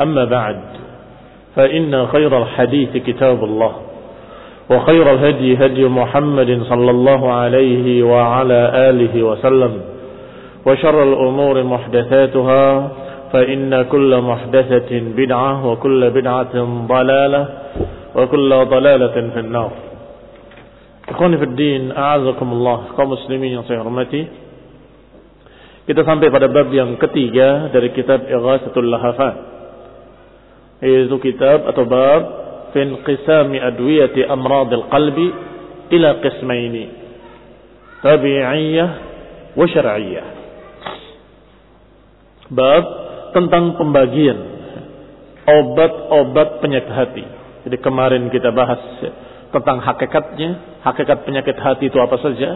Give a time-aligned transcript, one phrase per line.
[0.00, 0.60] أما بعد
[1.56, 3.72] فإن خير الحديث كتاب الله
[4.70, 8.60] وخير الهدي هدي محمد صلى الله عليه وعلى
[8.90, 9.72] آله وسلم
[10.66, 12.88] وشر الأمور محدثاتها
[13.32, 16.54] فإن كل محدثة بدعة وكل بدعة
[16.86, 17.48] ضلالة
[18.14, 19.70] وكل ضلالة في النار
[21.10, 24.22] Ikhwan Fiddin, A'azakumullah, kaum muslimin yang saya hormati.
[25.82, 29.49] Kita sampai pada bab yang ketiga dari kitab Ighasatul Lahafat.
[30.80, 32.22] Yaitu kitab atau bab
[32.72, 35.28] fin qisami adwiyati amradil qalbi
[35.92, 36.84] ila qismaini.
[38.00, 38.90] Tabi'iyah
[39.54, 40.26] wa syar'iyyah.
[42.50, 42.84] Bab
[43.36, 44.38] tentang pembagian
[45.46, 47.24] obat-obat penyakit hati.
[47.68, 48.80] Jadi kemarin kita bahas
[49.50, 52.50] tentang hakikatnya, hakikat penyakit hati itu apa saja.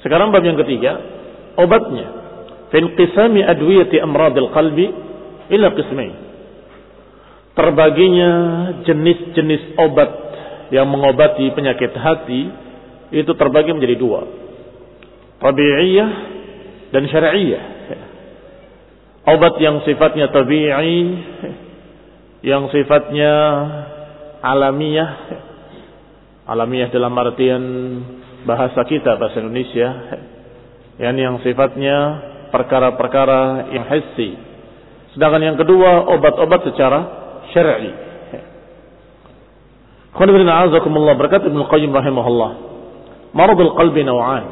[0.00, 0.96] Sekarang bab yang ketiga,
[1.60, 2.06] obatnya.
[2.72, 4.86] Fin qisami adwiyati amradil qalbi
[5.52, 6.29] ila qismain.
[7.60, 8.32] Terbaginya
[8.88, 10.08] jenis-jenis obat
[10.72, 12.48] yang mengobati penyakit hati
[13.12, 14.24] itu terbagi menjadi dua.
[15.44, 16.10] Tabi'iyah
[16.88, 17.64] dan syar'iyah.
[19.28, 21.00] Obat yang sifatnya tabi'i,
[22.48, 23.32] yang sifatnya
[24.40, 25.12] alamiah,
[26.48, 27.62] alamiah dalam artian
[28.48, 29.88] bahasa kita bahasa Indonesia
[30.96, 31.96] yang yang sifatnya
[32.48, 34.32] perkara-perkara yang hissi
[35.12, 37.19] sedangkan yang kedua obat-obat secara
[37.52, 37.90] syar'i.
[40.10, 42.70] Qanibina azakumullah berkata Ibnu Qayyim rahimahullah
[43.30, 44.44] Maradul qalbi naw'an.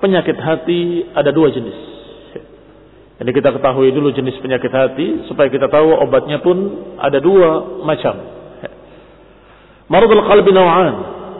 [0.00, 1.76] Penyakit hati ada dua jenis.
[3.20, 6.56] Jadi kita ketahui dulu jenis penyakit hati Supaya kita tahu obatnya pun
[7.00, 8.14] ada dua macam.
[9.88, 10.94] Maradul qalbi naw'an.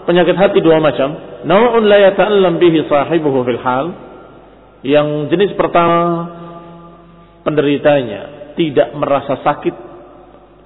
[0.08, 1.44] Penyakit hati dua macam.
[1.44, 3.86] Naw'un la yata'allam bihi sahibuhu fil hal.
[4.80, 6.32] Yang jenis pertama
[7.44, 9.89] penderitanya tidak merasa sakit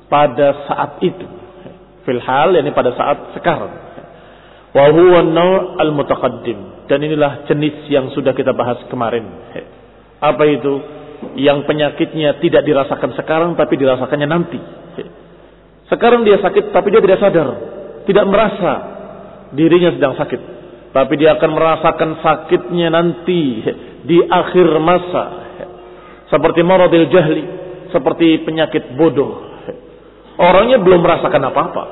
[0.09, 1.27] pada saat itu.
[2.05, 3.73] Fil hal yakni pada saat sekarang.
[4.75, 6.89] Wa huwa naw' al-mutaqaddim.
[6.91, 9.25] Dan inilah jenis yang sudah kita bahas kemarin.
[10.21, 10.75] Apa itu?
[11.41, 14.61] Yang penyakitnya tidak dirasakan sekarang tapi dirasakannya nanti.
[15.89, 17.49] Sekarang dia sakit tapi dia tidak sadar,
[18.09, 18.73] tidak merasa
[19.53, 20.41] dirinya sedang sakit.
[20.95, 23.67] Tapi dia akan merasakan sakitnya nanti
[24.07, 25.25] di akhir masa.
[26.31, 27.45] Seperti maradil jahli.
[27.91, 29.44] Seperti penyakit bodoh.
[30.41, 31.85] Orangnya belum merasakan apa-apa.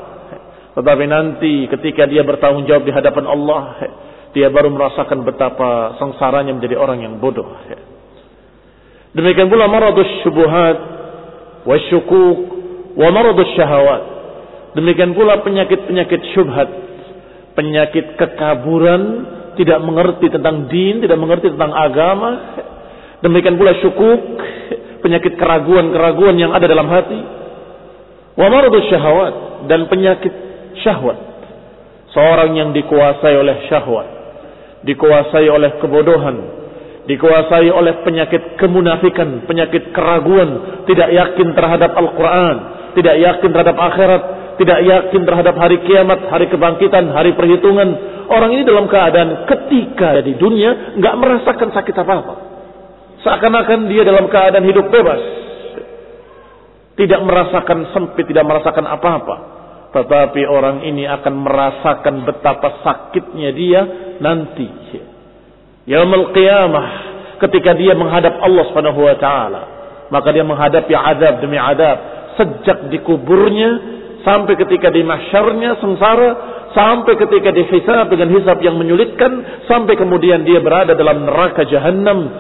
[0.73, 3.63] Tetapi nanti ketika dia bertanggung jawab di hadapan Allah.
[4.33, 7.45] Dia baru merasakan betapa sengsaranya menjadi orang yang bodoh.
[9.13, 10.77] Demikian pula maradus syubuhat.
[11.69, 12.39] Wasyukuk.
[12.97, 14.03] Wa maradus syahawat.
[14.73, 16.93] Demikian pula penyakit-penyakit syubhat
[17.53, 19.03] penyakit kekaburan,
[19.61, 22.31] tidak mengerti tentang din, tidak mengerti tentang agama.
[23.21, 24.21] Demikian pula syukuk,
[25.05, 27.21] penyakit keraguan-keraguan yang ada dalam hati.
[28.32, 29.34] Wa maradus syahwat
[29.69, 30.32] dan penyakit
[30.81, 31.19] syahwat.
[32.12, 34.09] Seorang yang dikuasai oleh syahwat,
[34.84, 36.37] dikuasai oleh kebodohan,
[37.09, 42.56] dikuasai oleh penyakit kemunafikan, penyakit keraguan, tidak yakin terhadap Al-Quran,
[43.00, 44.22] tidak yakin terhadap akhirat,
[44.60, 47.88] tidak yakin terhadap hari kiamat, hari kebangkitan, hari perhitungan.
[48.28, 52.34] Orang ini dalam keadaan ketika di dunia nggak merasakan sakit apa-apa.
[53.25, 55.42] Seakan-akan dia dalam keadaan hidup bebas.
[56.93, 59.37] Tidak merasakan sempit, tidak merasakan apa-apa.
[59.93, 63.81] Tetapi orang ini akan merasakan betapa sakitnya dia
[64.21, 64.69] nanti.
[65.89, 66.87] Yaumul qiyamah
[67.41, 69.63] ketika dia menghadap Allah Subhanahu wa taala,
[70.09, 71.99] maka dia menghadapi azab demi azab
[72.41, 76.31] sejak di kuburnya sampai ketika di mahsyarnya sengsara,
[76.73, 82.31] sampai ketika dihisab dengan hisab yang menyulitkan, sampai kemudian dia berada dalam neraka jahanam,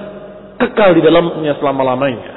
[0.56, 2.30] kekal di dalamnya selama-lamanya.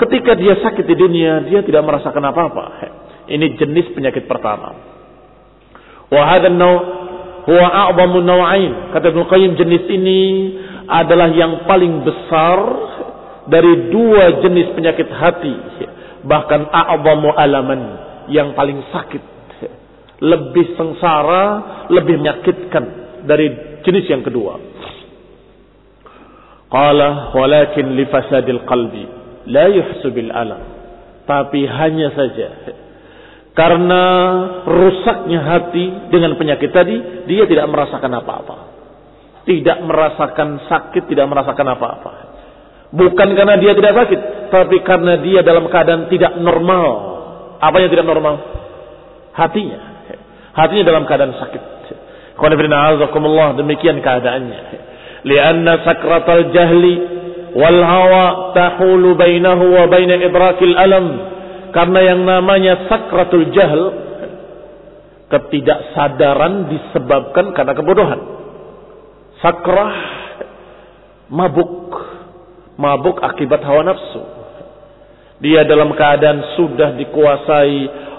[0.00, 2.64] Ketika dia sakit di dunia, dia tidak merasakan apa-apa.
[3.28, 4.72] Ini jenis penyakit pertama.
[6.08, 6.40] Huwa
[8.24, 8.96] naw'ain.
[8.96, 10.20] Kata Ibnu Qayyim jenis ini
[10.88, 12.58] adalah yang paling besar
[13.46, 15.54] dari dua jenis penyakit hati
[16.26, 17.80] bahkan a'zamu alaman
[18.28, 19.22] yang paling sakit
[20.20, 21.44] lebih sengsara
[21.88, 22.84] lebih menyakitkan
[23.24, 24.60] dari jenis yang kedua
[26.68, 29.19] qala walakin li fasadil qalbi
[29.50, 30.62] la yuhsu bil alam
[31.26, 32.48] tapi hanya saja
[33.58, 34.02] karena
[34.64, 38.56] rusaknya hati dengan penyakit tadi dia tidak merasakan apa-apa
[39.44, 42.12] tidak merasakan sakit tidak merasakan apa-apa
[42.94, 44.20] bukan karena dia tidak sakit
[44.50, 46.88] tapi karena dia dalam keadaan tidak normal.
[47.62, 48.34] Apa yang tidak normal?
[49.32, 49.80] Hatinya.
[50.52, 51.62] Hatinya dalam keadaan sakit.
[53.62, 54.60] Demikian keadaannya.
[55.22, 56.94] Lianna sakratal jahli
[58.54, 61.06] tahulu bainahu wa baina idrakil alam
[61.70, 63.82] karena yang namanya sakratul jahl
[65.30, 68.20] ketidaksadaran disebabkan karena kebodohan.
[69.38, 69.94] Sakrah
[71.30, 71.94] mabuk.
[72.80, 74.22] Mabuk akibat hawa nafsu.
[75.40, 77.78] Dia dalam keadaan sudah dikuasai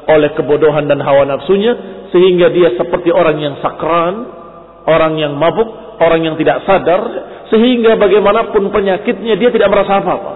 [0.09, 4.25] oleh kebodohan dan hawa nafsunya sehingga dia seperti orang yang sakran
[4.89, 5.69] orang yang mabuk
[6.01, 7.01] orang yang tidak sadar
[7.51, 10.33] sehingga bagaimanapun penyakitnya dia tidak merasa apa-apa.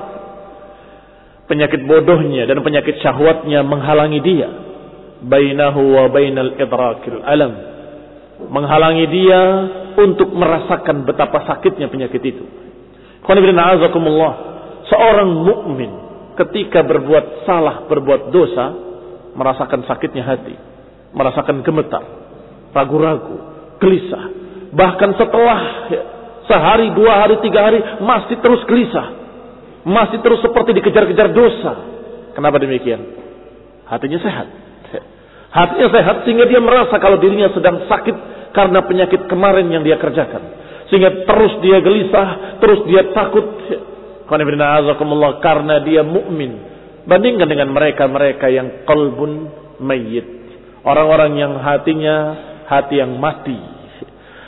[1.47, 4.49] Penyakit bodohnya dan penyakit syahwatnya menghalangi dia.
[5.23, 7.53] Bainahu wa bainal idrakil alam.
[8.51, 9.41] Menghalangi dia
[9.95, 12.43] untuk merasakan betapa sakitnya penyakit itu.
[14.85, 15.91] Seorang mukmin
[16.35, 18.65] ketika berbuat salah, berbuat dosa,
[19.39, 20.55] merasakan sakitnya hati,
[21.15, 22.03] merasakan gemetar,
[22.75, 23.39] ragu-ragu,
[23.79, 24.25] gelisah.
[24.75, 25.59] Bahkan setelah
[26.45, 29.07] Sehari, dua hari, tiga hari masih terus gelisah.
[29.85, 31.73] Masih terus seperti dikejar-kejar dosa.
[32.37, 33.01] Kenapa demikian?
[33.85, 34.47] Hatinya sehat.
[35.49, 38.15] Hatinya sehat sehingga dia merasa kalau dirinya sedang sakit
[38.53, 40.41] karena penyakit kemarin yang dia kerjakan.
[40.89, 43.45] Sehingga terus dia gelisah, terus dia takut.
[44.25, 46.51] Karena dia mukmin.
[47.05, 49.49] Bandingkan dengan mereka-mereka yang kalbun
[49.81, 50.25] mayit.
[50.85, 52.17] Orang-orang yang hatinya
[52.69, 53.74] hati yang mati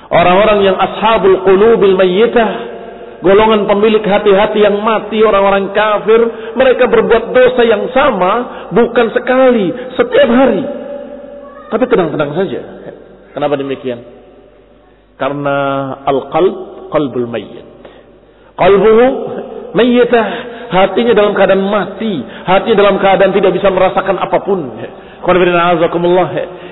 [0.08, 2.50] Orang-orang yang ashabul qulubil mayyitah,
[3.20, 6.22] golongan pemilik hati-hati yang mati, orang-orang kafir,
[6.56, 8.32] mereka berbuat dosa yang sama
[8.72, 9.68] bukan sekali,
[10.00, 10.64] setiap hari.
[11.68, 12.62] Tapi tenang-tenang saja.
[13.36, 14.00] Kenapa demikian?
[15.20, 15.58] Karena
[16.08, 17.68] al-qalb qalbul mayyit.
[18.56, 19.06] Qalbuhu
[19.76, 20.28] mayyitah,
[20.72, 24.72] hatinya dalam keadaan mati, hatinya dalam keadaan tidak bisa merasakan apa pun.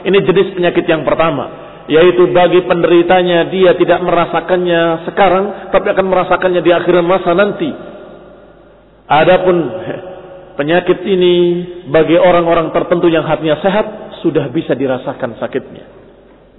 [0.08, 6.62] Ini jenis penyakit yang pertama yaitu bagi penderitanya dia tidak merasakannya sekarang tapi akan merasakannya
[6.66, 7.70] di akhir masa nanti.
[9.06, 9.58] Adapun
[10.58, 11.36] penyakit ini
[11.94, 15.86] bagi orang-orang tertentu yang hatinya sehat sudah bisa dirasakan sakitnya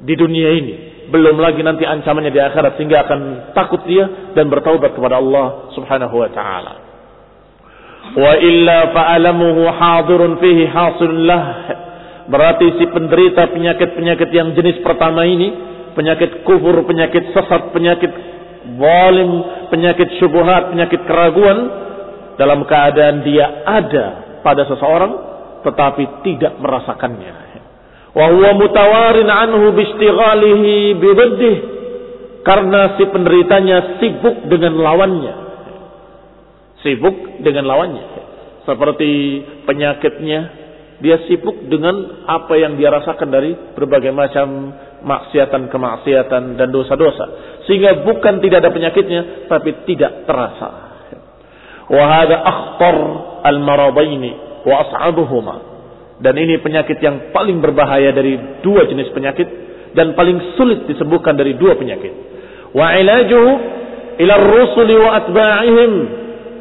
[0.02, 0.75] di dunia ini.
[1.11, 3.20] Belum lagi nanti ancamannya di akhirat sehingga akan
[3.55, 6.75] takut dia dan bertaubat kepada Allah Subhanahu wa taala.
[8.14, 11.43] Wa illa fa'alamuhu hadirun fihi hasilullah
[12.26, 15.55] Berarti si penderita penyakit-penyakit yang jenis pertama ini,
[15.94, 18.11] penyakit kufur, penyakit sesat, penyakit
[18.75, 19.31] zalim,
[19.70, 21.58] penyakit syubhat, penyakit keraguan,
[22.37, 24.06] dalam keadaan dia ada
[24.43, 25.12] pada seseorang,
[25.64, 27.34] tetapi tidak merasakannya.
[28.17, 31.56] Wa huwa mutawarin anhu bistighalihi bidaddih.
[32.46, 35.34] Karena si penderitanya sibuk dengan lawannya.
[36.81, 38.05] Sibuk dengan lawannya.
[38.62, 40.66] Seperti penyakitnya
[40.97, 44.73] dia sibuk dengan apa yang dia rasakan dari berbagai macam
[45.05, 47.27] maksiatan, kemaksiatan dan dosa-dosa.
[47.69, 50.69] Sehingga bukan tidak ada penyakitnya, tapi tidak terasa.
[51.87, 52.97] Wahada akhtar
[53.45, 54.33] al-maradaini
[54.65, 55.57] wa as'abuhuma.
[56.17, 59.47] Dan ini penyakit yang paling berbahaya dari dua jenis penyakit
[59.93, 62.13] dan paling sulit disembuhkan dari dua penyakit.
[62.73, 63.53] Wa ilajuhu
[64.17, 65.93] ila rusuli wa atba'ihim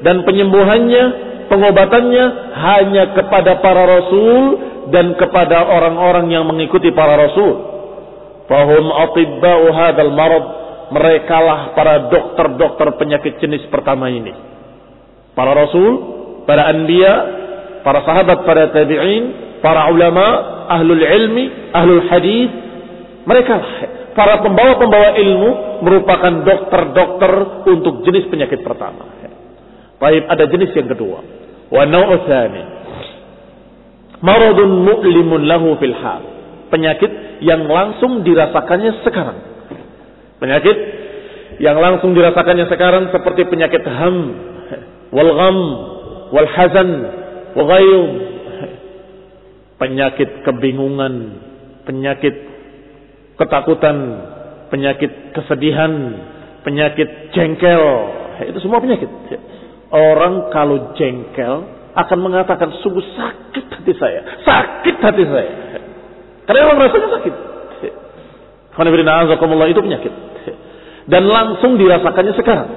[0.03, 1.03] dan penyembuhannya
[1.47, 4.41] pengobatannya hanya kepada para rasul
[4.93, 7.53] dan kepada orang-orang yang mengikuti para rasul.
[8.45, 10.45] Fahum atibba'u hadzal marad.
[10.85, 14.29] Merekalah para dokter-dokter penyakit jenis pertama ini.
[15.33, 15.93] Para rasul,
[16.45, 17.13] para anbiya,
[17.81, 19.23] para sahabat, para tabi'in,
[19.65, 20.25] para ulama,
[20.69, 22.49] ahlul ilmi, ahlul hadis,
[23.25, 23.55] mereka
[24.13, 25.49] para pembawa-pembawa ilmu
[25.81, 27.31] merupakan dokter-dokter
[27.67, 29.34] untuk jenis penyakit pertama.
[29.95, 31.19] Baik, ada jenis yang kedua.
[31.71, 32.63] Wa naw'u tsani.
[34.19, 36.23] Maradun mu'limun lahu fil hal.
[36.71, 39.39] Penyakit yang langsung dirasakannya sekarang.
[40.41, 40.77] Penyakit
[41.63, 44.17] yang langsung dirasakannya sekarang seperti penyakit ham,
[45.15, 45.57] wal gham,
[46.35, 46.89] wal hazan,
[47.55, 48.09] wa ghayum.
[49.75, 51.43] Penyakit kebingungan,
[51.83, 52.35] penyakit
[53.35, 53.97] ketakutan,
[54.71, 55.91] penyakit kesedihan,
[56.63, 57.83] penyakit jengkel.
[58.51, 59.07] Itu semua penyakit.
[59.95, 65.51] Orang kalau jengkel akan mengatakan sungguh sakit hati saya, sakit hati saya.
[66.43, 67.33] Karena orang rasanya sakit.
[69.71, 70.13] itu penyakit.
[71.07, 72.69] Dan langsung dirasakannya sekarang.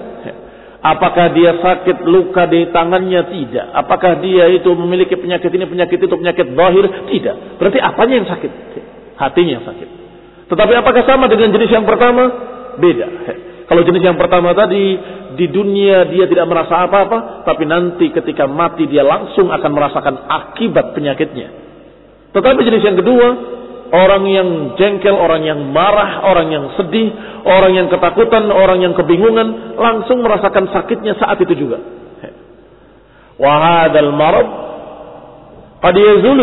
[0.78, 3.26] Apakah dia sakit luka di tangannya?
[3.26, 3.66] Tidak.
[3.74, 6.84] Apakah dia itu memiliki penyakit ini, penyakit itu, penyakit zahir?
[6.86, 7.36] Tidak.
[7.58, 8.52] Berarti apanya yang sakit?
[9.18, 9.88] Hatinya yang sakit.
[10.48, 12.30] Tetapi apakah sama dengan jenis yang pertama?
[12.78, 13.10] Beda.
[13.66, 14.96] Kalau jenis yang pertama tadi
[15.38, 20.98] di dunia dia tidak merasa apa-apa, tapi nanti ketika mati dia langsung akan merasakan akibat
[20.98, 21.48] penyakitnya.
[22.34, 23.28] Tetapi jenis yang kedua,
[23.94, 27.14] orang yang jengkel, orang yang marah, orang yang sedih,
[27.46, 31.78] orang yang ketakutan, orang yang kebingungan, langsung merasakan sakitnya saat itu juga.
[33.38, 34.48] Wahadal marad
[35.78, 36.42] qad yazulu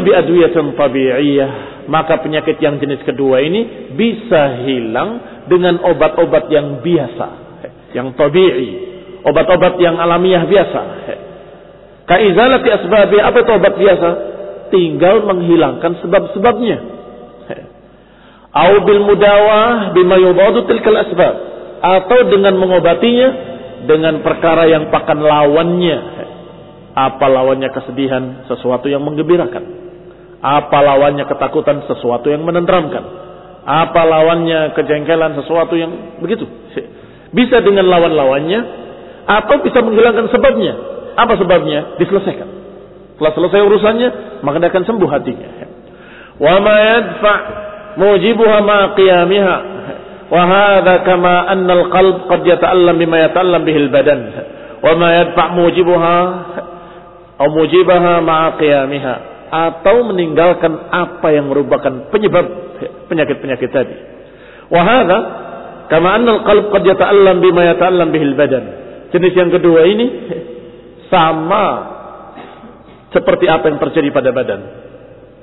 [0.80, 1.52] tabi'iyah.
[1.86, 7.45] Maka penyakit yang jenis kedua ini bisa hilang dengan obat-obat yang biasa,
[7.96, 8.70] yang tabi'i,
[9.24, 10.82] obat-obat yang alamiah biasa.
[12.06, 14.10] Kaizalati asbabi apa itu obat biasa?
[14.70, 16.78] Tinggal menghilangkan sebab-sebabnya.
[18.56, 21.36] Au bil mudawah bima yubadu tilkal asbab.
[21.82, 23.30] Atau dengan mengobatinya
[23.88, 25.98] dengan perkara yang pakan lawannya.
[26.96, 28.48] Apa lawannya kesedihan?
[28.48, 29.64] Sesuatu yang menggembirakan.
[30.40, 31.84] Apa lawannya ketakutan?
[31.90, 33.04] Sesuatu yang menenteramkan.
[33.66, 35.36] Apa lawannya kejengkelan?
[35.42, 36.48] Sesuatu yang begitu
[37.34, 38.60] bisa dengan lawan-lawannya
[39.26, 40.74] atau bisa menghilangkan sebabnya.
[41.16, 41.98] Apa sebabnya?
[41.98, 42.50] Diselesaikan.
[43.16, 44.10] Setelah selesai urusannya,
[44.44, 45.50] maka dia akan sembuh hatinya.
[46.36, 47.34] Wa ma yadfa
[47.96, 49.58] mujibuha ma qiyamiha.
[50.26, 54.20] Wa hadha kama anna al-qalb qad yata'allam bima yata'allam bihi al-badan.
[54.84, 56.18] Wa ma yadfa mujibuha
[57.36, 59.16] atau mujibaha ma qiyamiha
[59.52, 62.46] atau meninggalkan apa yang merupakan penyebab
[63.08, 63.96] penyakit-penyakit tadi.
[64.68, 65.45] Wahada
[65.92, 68.64] kama anna al-qalb qad yata'allam bima yata'allam bihil badan.
[69.14, 70.06] Jenis yang kedua ini
[71.08, 71.66] sama
[73.16, 74.62] seperti apa yang terjadi pada badan.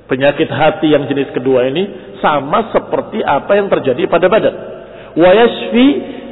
[0.05, 4.55] Penyakit hati yang jenis kedua ini sama seperti apa yang terjadi pada badan.
[5.17, 5.85] Wa yashfi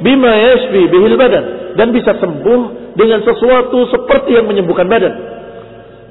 [0.04, 5.14] bima yashfi bihil badan dan bisa sembuh dengan sesuatu seperti yang menyembuhkan badan.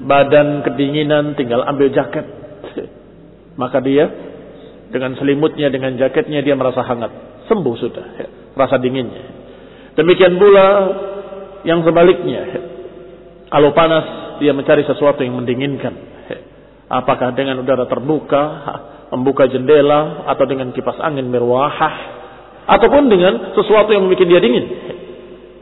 [0.02, 2.26] Badan kedinginan tinggal ambil jaket.
[3.62, 4.10] Maka dia
[4.92, 7.31] dengan selimutnya, dengan jaketnya dia merasa hangat.
[7.52, 8.06] Sembuh sudah
[8.56, 9.28] rasa dinginnya.
[10.00, 10.68] Demikian pula
[11.68, 12.42] yang sebaliknya.
[13.52, 15.92] Kalau panas dia mencari sesuatu yang mendinginkan.
[16.88, 18.44] Apakah dengan udara terbuka
[19.12, 21.96] membuka jendela atau dengan kipas angin mirwahah
[22.72, 24.66] ataupun dengan sesuatu yang membuat dia dingin.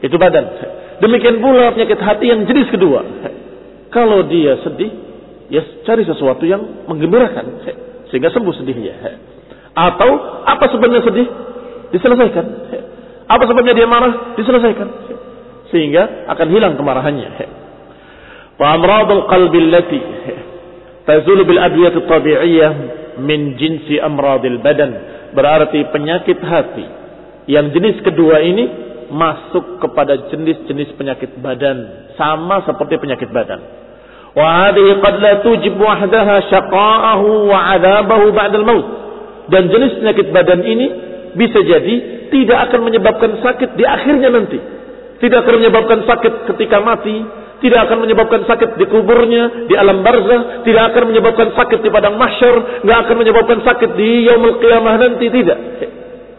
[0.00, 0.44] Itu badan.
[1.02, 3.02] Demikian pula penyakit hati yang jenis kedua.
[3.90, 4.90] Kalau dia sedih,
[5.50, 7.66] ya cari sesuatu yang menggembirakan
[8.14, 8.94] sehingga sembuh sedihnya.
[9.74, 10.10] Atau
[10.46, 11.28] apa sebenarnya sedih?
[11.90, 12.46] Diselesaikan.
[13.30, 14.34] Apa sebabnya dia marah?
[14.34, 14.88] Diselesaikan.
[15.70, 17.28] Sehingga akan hilang kemarahannya.
[18.58, 20.00] Wa amradul qalbi allati
[21.06, 22.72] tazulu bil adwiyat tabi'iyah
[23.22, 24.92] min jinsi amradil badan.
[25.34, 26.86] Berarti penyakit hati.
[27.46, 28.64] Yang jenis kedua ini
[29.10, 32.10] masuk kepada jenis-jenis penyakit badan.
[32.18, 33.62] Sama seperti penyakit badan.
[34.34, 38.86] Wa hadhihi qad la tujib wahdaha syaqa'ahu wa 'adabahu ba'dal maut.
[39.50, 40.86] Dan jenis penyakit badan ini
[41.34, 41.94] bisa jadi
[42.30, 44.58] tidak akan menyebabkan sakit di akhirnya nanti.
[45.20, 47.20] Tidak akan menyebabkan sakit ketika mati,
[47.60, 52.16] tidak akan menyebabkan sakit di kuburnya, di alam barzah, tidak akan menyebabkan sakit di padang
[52.16, 55.58] mahsyar, nggak akan menyebabkan sakit di yaumul qiyamah nanti tidak.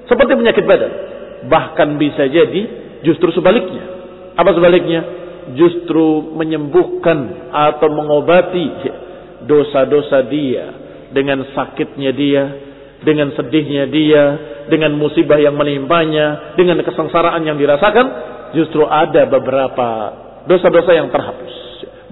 [0.09, 0.91] Seperti penyakit badan.
[1.45, 2.61] Bahkan bisa jadi
[3.05, 3.85] justru sebaliknya.
[4.33, 5.01] Apa sebaliknya?
[5.53, 8.65] Justru menyembuhkan atau mengobati
[9.45, 10.65] dosa-dosa dia
[11.13, 12.43] dengan sakitnya dia,
[13.01, 14.23] dengan sedihnya dia,
[14.69, 18.05] dengan musibah yang menimpanya, dengan kesengsaraan yang dirasakan,
[18.53, 19.89] justru ada beberapa
[20.45, 21.53] dosa-dosa yang terhapus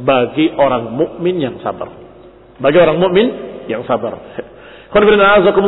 [0.01, 1.89] bagi orang mukmin yang sabar.
[2.59, 3.27] Bagi orang mukmin
[3.69, 4.17] yang sabar.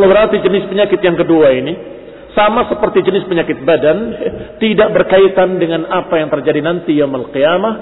[0.09, 1.73] berarti jenis penyakit yang kedua ini
[2.33, 3.97] sama seperti jenis penyakit badan
[4.63, 7.75] tidak berkaitan dengan apa yang terjadi nanti yaumul qiyamah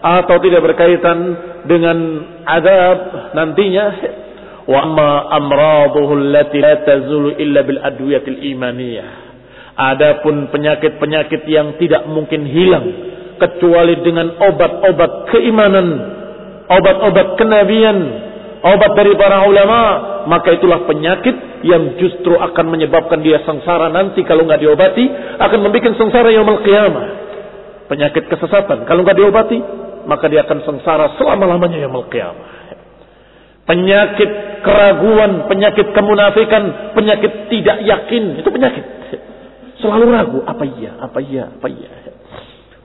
[0.00, 1.18] atau tidak berkaitan
[1.66, 1.98] dengan
[2.46, 2.98] adab
[3.34, 3.84] nantinya
[4.66, 9.26] wa amma allati la tazulu illa bil adwiyatil imaniyah
[9.76, 12.86] adapun penyakit-penyakit yang tidak mungkin hilang
[13.36, 15.88] kecuali dengan obat-obat keimanan,
[16.72, 17.98] obat-obat kenabian,
[18.64, 19.80] obat dari para ulama,
[20.24, 25.04] maka itulah penyakit yang justru akan menyebabkan dia sengsara nanti kalau nggak diobati,
[25.36, 27.06] akan membuat sengsara yang qiyamah.
[27.86, 29.58] Penyakit kesesatan, kalau nggak diobati,
[30.08, 32.55] maka dia akan sengsara selama-lamanya yang qiyamah.
[33.66, 34.30] Penyakit
[34.62, 38.84] keraguan, penyakit kemunafikan, penyakit tidak yakin, itu penyakit.
[39.82, 41.90] Selalu ragu, apa iya, apa iya, apa iya.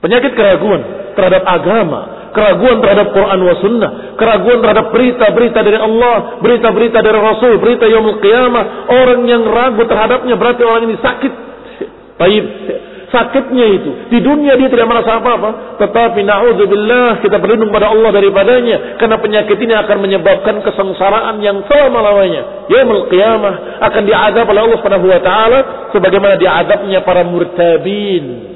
[0.02, 0.82] Penyakit keraguan
[1.14, 7.62] terhadap agama, keraguan terhadap Quran wa sunnah, keraguan terhadap berita-berita dari Allah, berita-berita dari Rasul,
[7.62, 8.90] berita yaumul qiyamah.
[8.90, 11.32] Orang yang ragu terhadapnya berarti orang ini sakit.
[12.18, 12.44] Baik,
[13.12, 13.90] sakitnya itu.
[14.08, 15.76] Di dunia dia tidak merasa apa-apa.
[15.78, 18.96] Tetapi na'udzubillah kita berlindung pada Allah daripadanya.
[18.96, 22.72] Karena penyakit ini akan menyebabkan kesengsaraan yang selama-lamanya.
[22.72, 25.58] Yaumul qiyamah akan diadab oleh Allah Subhanahu wa taala
[25.92, 28.52] sebagaimana diadabnya para murtabin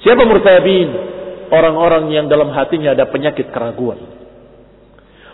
[0.00, 0.88] Siapa murtabin?
[1.50, 3.98] Orang-orang yang dalam hatinya ada penyakit keraguan.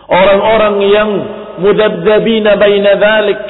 [0.07, 1.09] Orang-orang yang
[1.59, 3.41] mudabdabina baina dhalik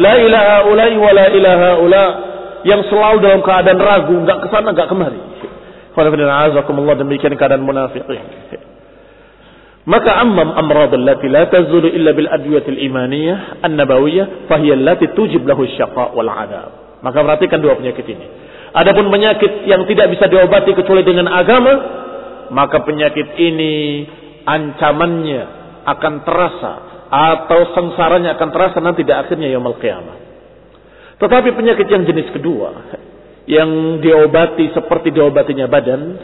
[0.00, 2.04] la ilaha ulai wa la ilaha ula
[2.66, 5.20] yang selalu dalam keadaan ragu enggak ke sana enggak kemari.
[5.96, 8.20] Alhamdulillah demikian keadaan munafiqin.
[9.86, 15.62] Maka ammam amrad allati la tazulu illa bil adwiyatil imaniyah an-nabawiyah fahiya allati tujib lahu
[15.78, 17.00] syaqa wal adab.
[17.06, 18.26] Maka perhatikan dua penyakit ini.
[18.74, 21.72] Adapun penyakit yang tidak bisa diobati kecuali dengan agama
[22.50, 24.06] maka penyakit ini
[24.46, 25.42] ancamannya
[25.86, 26.72] akan terasa
[27.06, 30.25] atau sengsaranya akan terasa nanti di akhirnya yaumul qiyamah.
[31.16, 32.70] Tetapi penyakit yang jenis kedua
[33.46, 36.18] yang diobati seperti diobatinya badan,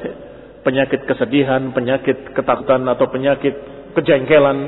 [0.66, 3.54] penyakit kesedihan, penyakit ketakutan atau penyakit
[3.94, 4.58] kejengkelan.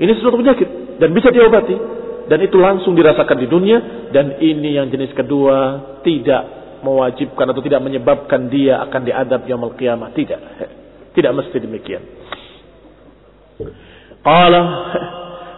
[0.00, 0.68] Ini sesuatu penyakit
[1.02, 1.76] dan bisa diobati
[2.30, 3.78] dan itu langsung dirasakan di dunia
[4.14, 5.58] dan ini yang jenis kedua
[6.06, 10.40] tidak mewajibkan atau tidak menyebabkan dia akan diadab yaumul qiyamah, tidak.
[11.10, 12.02] Tidak mesti demikian.
[14.22, 14.62] Qala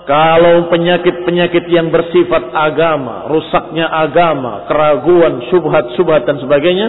[0.02, 6.88] kalau penyakit-penyakit yang bersifat agama, rusaknya agama, keraguan, syubhat-syubhat dan sebagainya,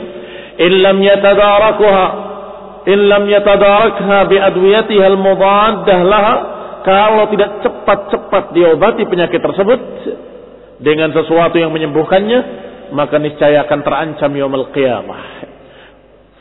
[0.57, 2.05] illam yatadarakuha
[2.83, 6.35] illam yatadarakha bi adwiyatiha al-mudaddah laha
[6.83, 9.79] kalau tidak cepat-cepat diobati penyakit tersebut
[10.83, 12.39] dengan sesuatu yang menyembuhkannya
[12.91, 15.53] maka niscaya akan terancam yaumul qiyamah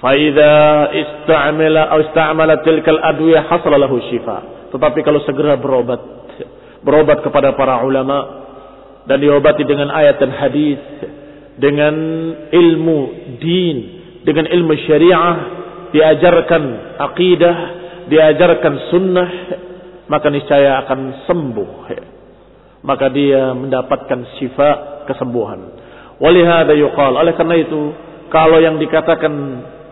[0.02, 4.66] Faida istamala atau istamala tilkal adwiyah hasala lahu syifa.
[4.74, 6.21] Tetapi kalau segera berobat,
[6.82, 8.42] berobat kepada para ulama
[9.06, 10.80] dan diobati dengan ayat dan hadis,
[11.58, 11.94] dengan
[12.50, 12.98] ilmu
[13.42, 13.76] din,
[14.22, 15.34] dengan ilmu syariah,
[15.90, 16.62] diajarkan
[17.02, 17.56] akidah,
[18.06, 19.30] diajarkan sunnah,
[20.06, 21.70] maka niscaya akan sembuh.
[22.82, 25.78] Maka dia mendapatkan syifa kesembuhan.
[26.18, 27.14] Walihada yuqal.
[27.14, 27.94] Oleh karena itu,
[28.26, 29.32] kalau yang dikatakan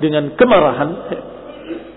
[0.02, 0.90] dengan kemarahan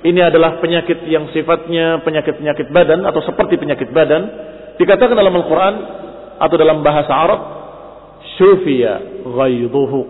[0.03, 4.52] ini adalah penyakit yang sifatnya penyakit-penyakit badan atau seperti penyakit badan
[4.83, 5.75] dikatakan dalam Al-Quran
[6.37, 7.39] atau dalam bahasa Arab
[8.35, 10.01] syufiya ghaiduhu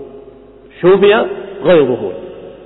[0.82, 1.20] syufiya
[1.62, 2.10] ghaiduhu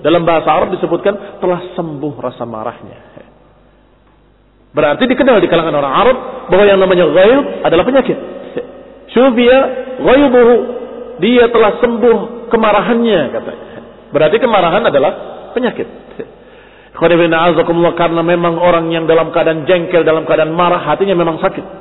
[0.02, 3.00] dalam bahasa Arab disebutkan telah sembuh rasa marahnya.
[4.72, 6.18] Berarti dikenal di kalangan orang Arab
[6.54, 8.18] bahwa yang namanya ghaib adalah penyakit.
[9.12, 9.60] Syufiya
[10.00, 10.55] ghaiduhu
[11.18, 13.68] dia telah sembuh kemarahannya katanya.
[14.14, 15.12] Berarti kemarahan adalah
[15.58, 15.88] penyakit.
[16.98, 21.76] Karena memang orang yang dalam keadaan jengkel, dalam keadaan marah, hatinya memang sakit.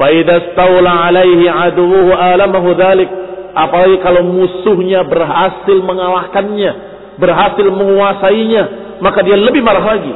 [0.00, 3.10] Faidah staula alaihi aduhu alamahu dhalik.
[3.52, 6.72] Apalagi kalau musuhnya berhasil mengalahkannya,
[7.20, 8.62] berhasil menguasainya,
[9.04, 10.08] maka dia lebih marah lagi.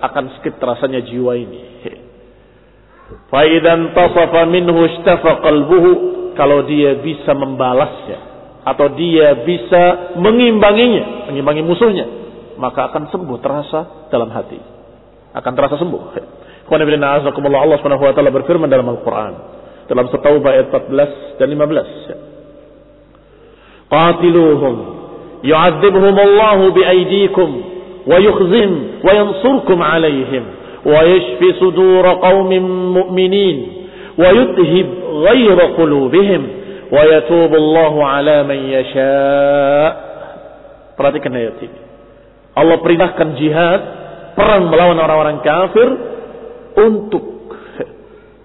[0.00, 1.60] Akan sakit rasanya jiwa ini.
[3.28, 5.92] Faidan tasafa minhu istafa qalbuhu.
[6.34, 8.18] Kalau dia bisa membalasnya
[8.66, 12.06] atau dia bisa mengimbanginya, mengimbangi musuhnya,
[12.58, 14.58] maka akan sembuh terasa dalam hati.
[15.30, 16.02] Akan terasa sembuh.
[16.68, 19.54] Allah Subhanahu wa taala berfirman dalam Al-Qur'an
[19.88, 23.92] dalam At-Taubah ayat 14 dan 15.
[23.92, 24.76] Qatiluhum
[25.44, 27.48] yu'adzibhum Allah biaydikum
[28.08, 30.44] wa yukhzim wa yansurkum alaihim
[30.84, 32.64] wa yashfi sudur qaumin
[32.96, 33.56] mu'minin
[34.16, 34.88] wa yuthhib
[35.28, 36.42] ghayra qulubihim
[36.88, 39.20] wa yatubu Allahu ala man yasha.
[40.96, 41.78] Perhatikan ayat ini.
[42.54, 43.80] Allah perintahkan jihad,
[44.38, 46.13] perang melawan orang-orang kafir
[46.78, 47.24] untuk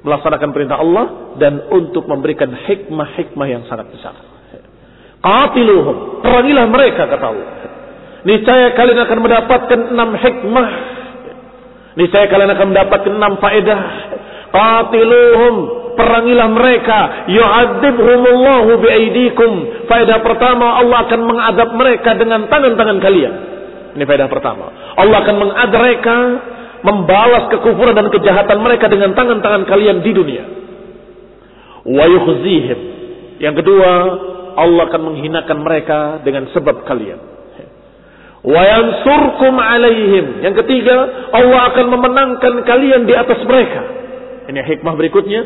[0.03, 4.15] melaksanakan perintah Allah dan untuk memberikan hikmah-hikmah yang sangat besar.
[5.19, 7.49] Qatiluhum, perangilah mereka kata Allah.
[8.23, 10.69] Niscaya kalian akan mendapatkan enam hikmah.
[11.99, 13.81] Niscaya kalian akan mendapatkan enam faedah.
[14.55, 15.55] Qatiluhum,
[15.99, 19.51] perangilah mereka yu'adzibhumullahu biaidikum
[19.91, 23.33] faedah pertama Allah akan mengadab mereka dengan tangan-tangan kalian
[23.99, 26.17] ini faedah pertama Allah akan mengadab mereka
[26.85, 30.43] membalas kekufuran dan kejahatan mereka dengan tangan-tangan kalian di dunia.
[31.83, 32.79] Wa yukhzihim.
[33.39, 33.91] Yang kedua
[34.59, 37.19] Allah akan menghinakan mereka dengan sebab kalian.
[38.39, 40.43] Wa yansurkum alaihim.
[40.43, 40.95] Yang ketiga
[41.35, 43.81] Allah akan memenangkan kalian di atas mereka.
[44.47, 45.41] Ini hikmah berikutnya.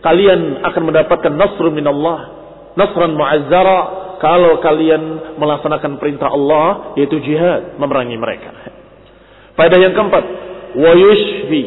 [0.00, 2.20] Kalian akan mendapatkan nasrun minallah,
[2.72, 3.80] nasran mu'azzara
[4.16, 8.48] kalau kalian melaksanakan perintah Allah yaitu jihad memerangi mereka.
[9.60, 10.24] Faedah yang keempat,
[10.76, 11.62] yushfi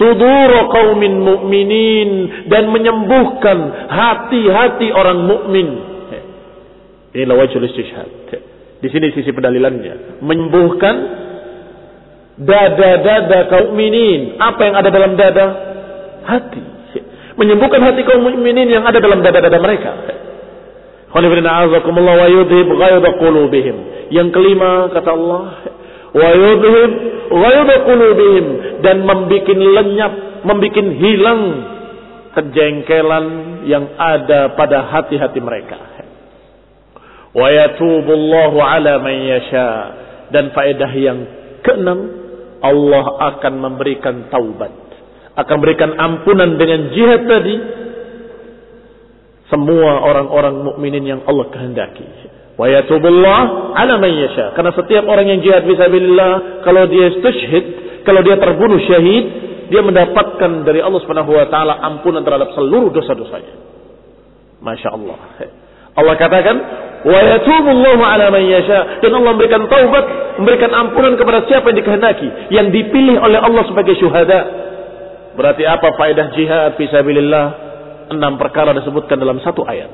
[0.00, 2.10] sudur qaumin mu'minin
[2.48, 3.58] dan menyembuhkan
[3.92, 5.68] hati-hati orang mukmin.
[7.12, 8.08] Inilah wajhul istishhad.
[8.82, 10.94] Di sini sisi pendalilannya, menyembuhkan
[12.40, 14.40] dada-dada kaum mukminin.
[14.40, 15.46] Apa yang ada dalam dada?
[16.22, 16.72] Hati
[17.36, 19.92] menyembuhkan hati kaum mukminin yang ada dalam dada-dada mereka.
[24.12, 25.42] Yang kelima kata Allah,
[26.12, 26.28] wa
[27.48, 28.46] yudhib qulubihim.
[28.84, 31.42] Dan membikin lenyap membuat hilang
[32.32, 33.26] kejengkelan
[33.68, 35.78] yang ada pada hati-hati mereka.
[37.32, 39.70] Wa yatubullahu ala man yasha.
[40.32, 41.18] Dan faedah yang
[41.64, 41.98] keenam
[42.64, 43.04] Allah
[43.36, 44.72] akan memberikan taubat.
[45.36, 47.56] Akan memberikan ampunan dengan jihad tadi.
[49.48, 52.08] Semua orang-orang mukminin yang Allah kehendaki
[52.62, 57.64] wa yatubullah ala man yasha karena setiap orang yang jihad fisabilillah kalau dia istushhid
[58.06, 63.56] kalau dia terbunuh syahid dia mendapatkan dari Allah Subhanahu wa taala ampunan terhadap seluruh dosa-dosanya.
[64.60, 65.18] Masya Allah.
[65.92, 66.56] Allah katakan,
[67.08, 70.04] wa yatubullahu ala man yasha dan Allah memberikan taubat,
[70.36, 74.40] memberikan ampunan kepada siapa yang dikehendaki, yang dipilih oleh Allah sebagai syuhada.
[75.32, 77.72] Berarti apa faedah jihad fisabilillah?
[78.12, 79.88] Enam perkara disebutkan dalam satu ayat.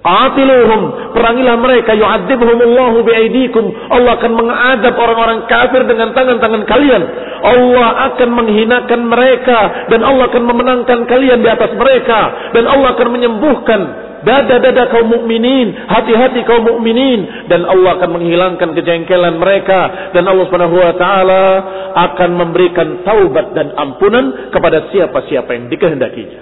[0.00, 3.68] Qatiluhum, perangilah mereka yu'adzibhumullahu biaidikum.
[3.92, 7.02] Allah akan mengadab orang-orang kafir dengan tangan-tangan kalian.
[7.44, 13.08] Allah akan menghinakan mereka dan Allah akan memenangkan kalian di atas mereka dan Allah akan
[13.12, 13.80] menyembuhkan
[14.24, 20.80] dada-dada kaum mukminin, hati-hati kaum mukminin dan Allah akan menghilangkan kejengkelan mereka dan Allah Subhanahu
[20.80, 21.44] wa taala
[21.92, 26.40] akan memberikan taubat dan ampunan kepada siapa-siapa yang dikehendakinya.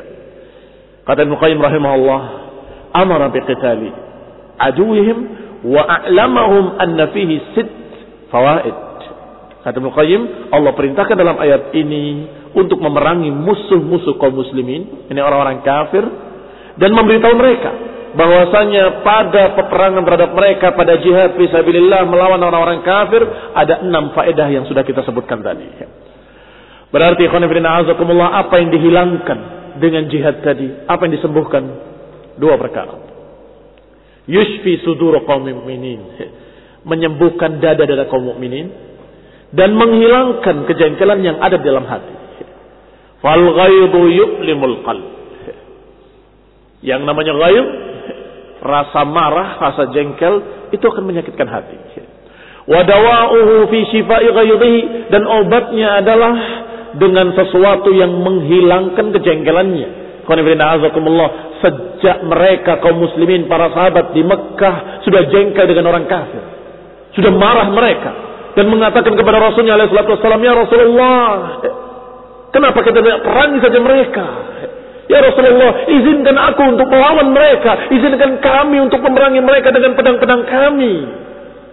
[1.07, 2.48] Kata Ibnu Qayyim rahimahullah,
[3.33, 3.90] biqitali
[4.59, 5.18] aduwihim
[5.66, 7.68] wa a'lamahum anna fihi sit
[8.31, 8.77] fawaid.
[9.62, 10.22] Kata Ibnu Qayyim,
[10.55, 16.05] Allah perintahkan dalam ayat ini untuk memerangi musuh-musuh kaum muslimin, ini orang-orang kafir
[16.79, 17.70] dan memberitahu mereka
[18.14, 23.20] bahwasanya pada peperangan terhadap mereka pada jihad fisabilillah melawan orang-orang kafir
[23.53, 25.68] ada enam faedah yang sudah kita sebutkan tadi.
[26.88, 29.38] Berarti azakumullah apa yang dihilangkan
[29.77, 30.88] dengan jihad tadi?
[30.88, 31.62] Apa yang disembuhkan?
[32.38, 32.94] Dua perkara.
[34.31, 36.01] Yushfi sudur kaum mukminin.
[36.87, 38.70] Menyembuhkan dada-dada kaum mukminin
[39.53, 42.14] dan menghilangkan kejengkelan yang ada dalam hati.
[43.18, 45.07] Fal ghaibu yu'limul qalb.
[46.79, 47.66] Yang namanya ghaib,
[48.62, 50.35] rasa marah, rasa jengkel
[50.70, 51.74] itu akan menyakitkan hati.
[52.68, 56.35] Wadawa'uhu fi shifai ghaidhihi dan obatnya adalah
[57.01, 59.88] dengan sesuatu yang menghilangkan kejengkelannya.
[61.99, 66.43] Sejak mereka kaum muslimin para sahabat di Mekah sudah jengkel dengan orang kafir.
[67.19, 68.11] Sudah marah mereka.
[68.55, 71.59] Dan mengatakan kepada Rasulnya SAW, Ya Rasulullah,
[72.55, 74.27] kenapa kita tidak perangi saja mereka?
[75.09, 77.91] Ya Rasulullah, izinkan aku untuk melawan mereka.
[77.91, 80.95] Izinkan kami untuk memerangi mereka dengan pedang-pedang kami.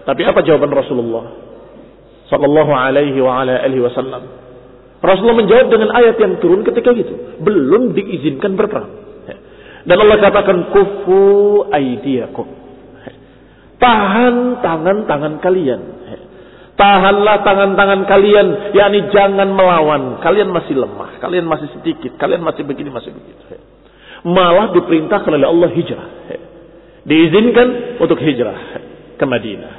[0.07, 1.25] Tapi apa jawaban Rasulullah?
[2.31, 4.23] Sallallahu alaihi wa ala alihi wasallam.
[5.05, 7.37] Rasulullah menjawab dengan ayat yang turun ketika itu.
[7.43, 9.05] Belum diizinkan berperang.
[9.85, 11.21] Dan Allah katakan kufu
[11.69, 12.47] aidiakum.
[13.77, 15.81] Tahan tangan-tangan kalian.
[16.75, 18.47] Tahanlah tangan-tangan kalian.
[18.75, 20.19] yakni jangan melawan.
[20.19, 21.21] Kalian masih lemah.
[21.21, 22.17] Kalian masih sedikit.
[22.17, 23.61] Kalian masih begini, masih begitu.
[24.25, 26.07] Malah diperintahkan oleh Allah hijrah.
[27.05, 28.81] Diizinkan untuk hijrah
[29.15, 29.73] ke Madinah.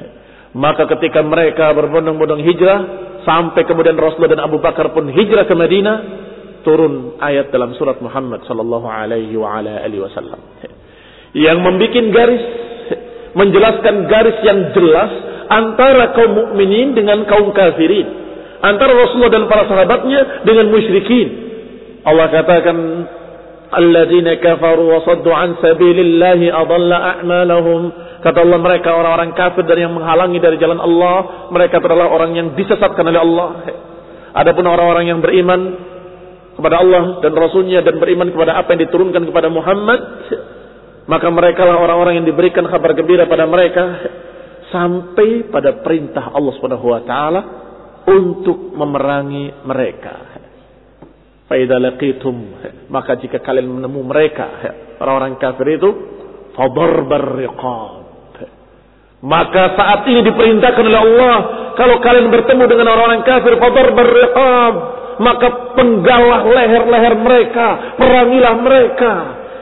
[0.57, 5.97] Maka ketika mereka berbondong-bondong hijrah, Sampai kemudian Rasulullah dan Abu Bakar pun hijrah ke Madinah,
[6.67, 10.41] turun ayat dalam surat Muhammad sallallahu alaihi wa ala alihi wasallam.
[11.31, 12.45] Yang membuat garis
[13.39, 15.13] menjelaskan garis yang jelas
[15.47, 18.09] antara kaum mukminin dengan kaum kafirin,
[18.67, 21.47] antara Rasulullah dan para sahabatnya dengan musyrikin.
[22.03, 22.77] Allah katakan
[23.71, 29.95] alladzina kafaru wa saddu an sabilillahi adalla a'malahum Kata Allah mereka orang-orang kafir dari yang
[29.95, 31.47] menghalangi dari jalan Allah.
[31.55, 33.49] Mereka adalah orang yang disesatkan oleh Allah.
[34.35, 35.61] Adapun orang-orang yang beriman
[36.57, 40.01] kepada Allah dan Rasulnya dan beriman kepada apa yang diturunkan kepada Muhammad.
[41.07, 43.85] Maka mereka lah orang-orang yang diberikan kabar gembira pada mereka.
[44.73, 47.41] Sampai pada perintah Allah subhanahu wa ta'ala
[48.11, 50.15] untuk memerangi mereka.
[51.47, 52.59] Faidah laqitum.
[52.91, 54.47] Maka jika kalian menemu mereka,
[54.99, 55.91] orang-orang kafir itu,
[56.59, 57.23] fadarbar.
[59.23, 61.37] Maka saat ini diperintahkan oleh Allah,
[61.79, 64.75] kalau kalian bertemu dengan orang-orang kafir, fadar berriqab,
[65.19, 69.13] maka penggalah leher-leher mereka, perangilah mereka.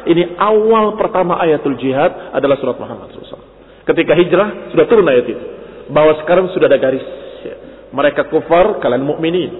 [0.04, 3.40] Ini awal pertama ayatul jihad adalah surat Muhammad SAW.
[3.84, 5.44] Ketika hijrah sudah turun ayat itu.
[5.92, 7.04] Bahwa sekarang sudah ada garis.
[7.92, 9.52] Mereka kufar, kalian mukminin.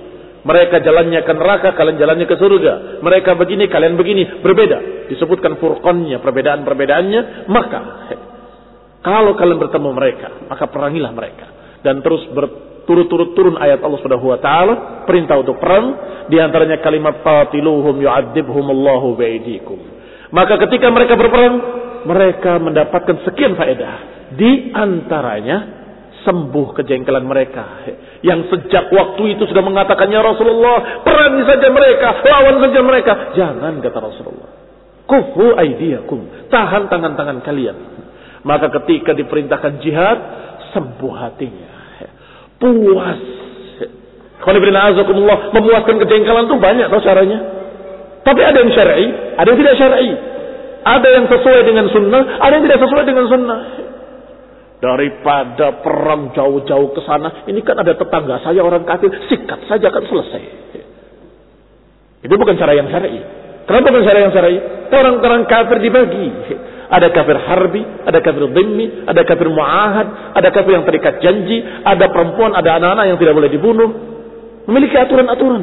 [0.45, 3.01] Mereka jalannya ke neraka, kalian jalannya ke surga.
[3.01, 4.45] Mereka begini, kalian begini.
[4.45, 5.09] Berbeda.
[5.09, 7.49] Disebutkan furqannya, perbedaan-perbedaannya.
[7.49, 7.81] Maka
[9.05, 11.47] kalau kalian bertemu mereka, maka perangilah mereka.
[11.85, 12.25] Dan terus
[12.85, 14.75] berturut-turut turun ayat Allah Subhanahu wa taala
[15.09, 15.97] perintah untuk perang
[16.29, 19.79] di antaranya kalimat qatiluhum yu'adzibhumullahu biaidikum.
[20.33, 21.57] Maka ketika mereka berperang,
[22.05, 24.29] mereka mendapatkan sekian faedah.
[24.35, 25.85] Di antaranya
[26.25, 27.87] sembuh kejengkelan mereka.
[28.25, 33.13] Yang sejak waktu itu sudah mengatakannya Rasulullah, perangi saja mereka, lawan saja mereka.
[33.37, 34.51] Jangan kata Rasulullah.
[35.05, 37.77] Kufu aidiakum, tahan tangan-tangan kalian.
[38.45, 40.19] Maka ketika diperintahkan jihad,
[40.73, 41.74] sembuh hatinya.
[42.65, 43.21] Puas.
[44.45, 47.39] Kalau memuaskan kejengkelan itu banyak tau caranya.
[48.25, 50.11] Tapi ada yang syar'i, ada yang tidak syar'i.
[50.85, 53.61] Ada yang sesuai dengan sunnah, ada yang tidak sesuai dengan sunnah.
[54.85, 60.05] Daripada perang jauh-jauh ke sana, ini kan ada tetangga saya orang kafir, sikat saja kan
[60.05, 60.43] selesai.
[62.21, 63.21] Itu bukan cara yang syar'i.
[63.65, 64.57] Kenapa bukan cara yang syar'i?
[64.93, 66.29] Orang-orang kafir dibagi.
[66.85, 72.13] Ada kafir harbi, ada kafir dhimmi, ada kafir mu'ahad, ada kafir yang terikat janji, ada
[72.13, 73.91] perempuan, ada anak-anak yang tidak boleh dibunuh.
[74.69, 75.63] Memiliki aturan-aturan.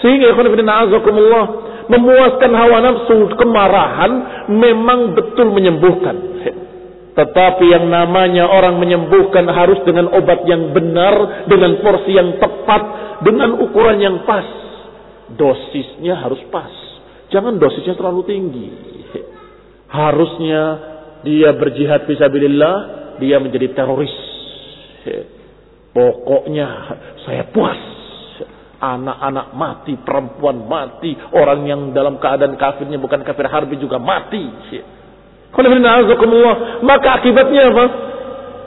[0.00, 1.46] Sehingga ya Allah
[1.88, 4.12] memuaskan hawa nafsu, kemarahan
[4.50, 6.16] memang betul menyembuhkan.
[7.12, 12.82] Tetapi yang namanya orang menyembuhkan harus dengan obat yang benar, dengan porsi yang tepat,
[13.20, 14.48] dengan ukuran yang pas.
[15.36, 16.72] Dosisnya harus pas.
[17.28, 18.68] Jangan dosisnya terlalu tinggi.
[19.92, 20.62] Harusnya
[21.22, 22.76] dia berjihad fisabilillah,
[23.20, 24.14] dia menjadi teroris.
[25.92, 26.66] Pokoknya
[27.28, 27.78] saya puas.
[28.82, 34.42] Anak-anak mati, perempuan mati, orang yang dalam keadaan kafirnya bukan kafir harbi juga mati.
[36.82, 37.84] Maka akibatnya apa?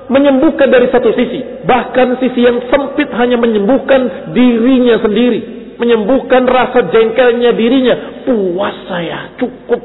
[0.08, 1.68] Menyembuhkan dari satu sisi.
[1.68, 5.74] Bahkan sisi yang sempit hanya menyembuhkan dirinya sendiri.
[5.84, 8.24] Menyembuhkan rasa jengkelnya dirinya.
[8.24, 9.82] Puas saya, cukup,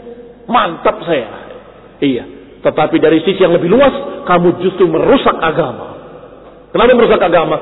[0.50, 1.28] mantap saya.
[2.02, 2.24] Iya.
[2.60, 5.96] Tetapi dari sisi yang lebih luas, kamu justru merusak agama.
[6.70, 7.56] Kenapa merusak agama?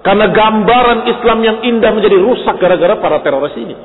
[0.00, 3.76] Karena gambaran Islam yang indah menjadi rusak gara-gara para teroris ini.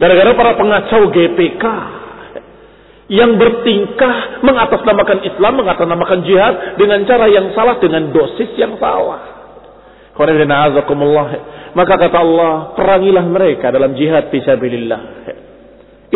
[0.00, 1.64] Gara-gara para pengacau GPK
[3.06, 9.36] yang bertingkah mengatasnamakan Islam, mengatasnamakan jihad dengan cara yang salah, dengan dosis yang salah.
[11.76, 15.00] Maka kata Allah, perangilah mereka dalam jihad fisabilillah.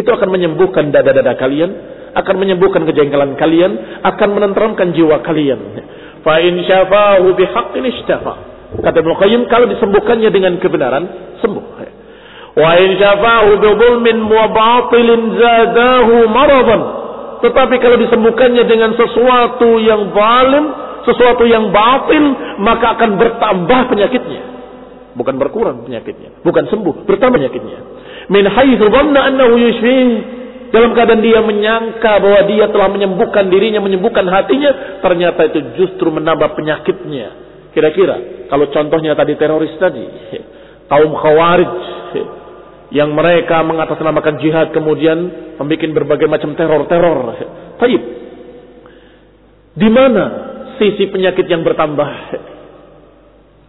[0.00, 1.70] Itu akan menyembuhkan dada-dada kalian,
[2.16, 5.60] akan menyembuhkan kejengkelan kalian, akan menenteramkan jiwa kalian.
[6.24, 8.34] Fa in syafahu bihaqqin istafa.
[8.80, 9.14] Kata Ibnu
[9.50, 11.64] kalau disembuhkannya dengan kebenaran, sembuh.
[12.56, 16.82] Wa in syafahu bi dhulmin wa batilin zadahu maradan.
[17.40, 20.64] Tetapi kalau disembuhkannya dengan sesuatu yang zalim,
[21.08, 22.24] sesuatu yang batil,
[22.60, 24.42] maka akan bertambah penyakitnya.
[25.16, 27.78] Bukan berkurang penyakitnya, bukan sembuh, bertambah penyakitnya.
[28.30, 30.38] Min haitsu dhanna annahu yushfih.
[30.70, 36.54] Dalam keadaan dia menyangka bahwa dia telah menyembuhkan dirinya, menyembuhkan hatinya, ternyata itu justru menambah
[36.54, 37.28] penyakitnya.
[37.74, 40.06] Kira-kira kalau contohnya tadi teroris tadi,
[40.86, 41.74] kaum khawarij,
[42.94, 45.18] yang mereka mengatasnamakan jihad kemudian
[45.58, 47.18] membuat berbagai macam teror-teror.
[47.78, 48.02] Taib.
[49.74, 50.24] Di mana
[50.78, 52.10] sisi penyakit yang bertambah?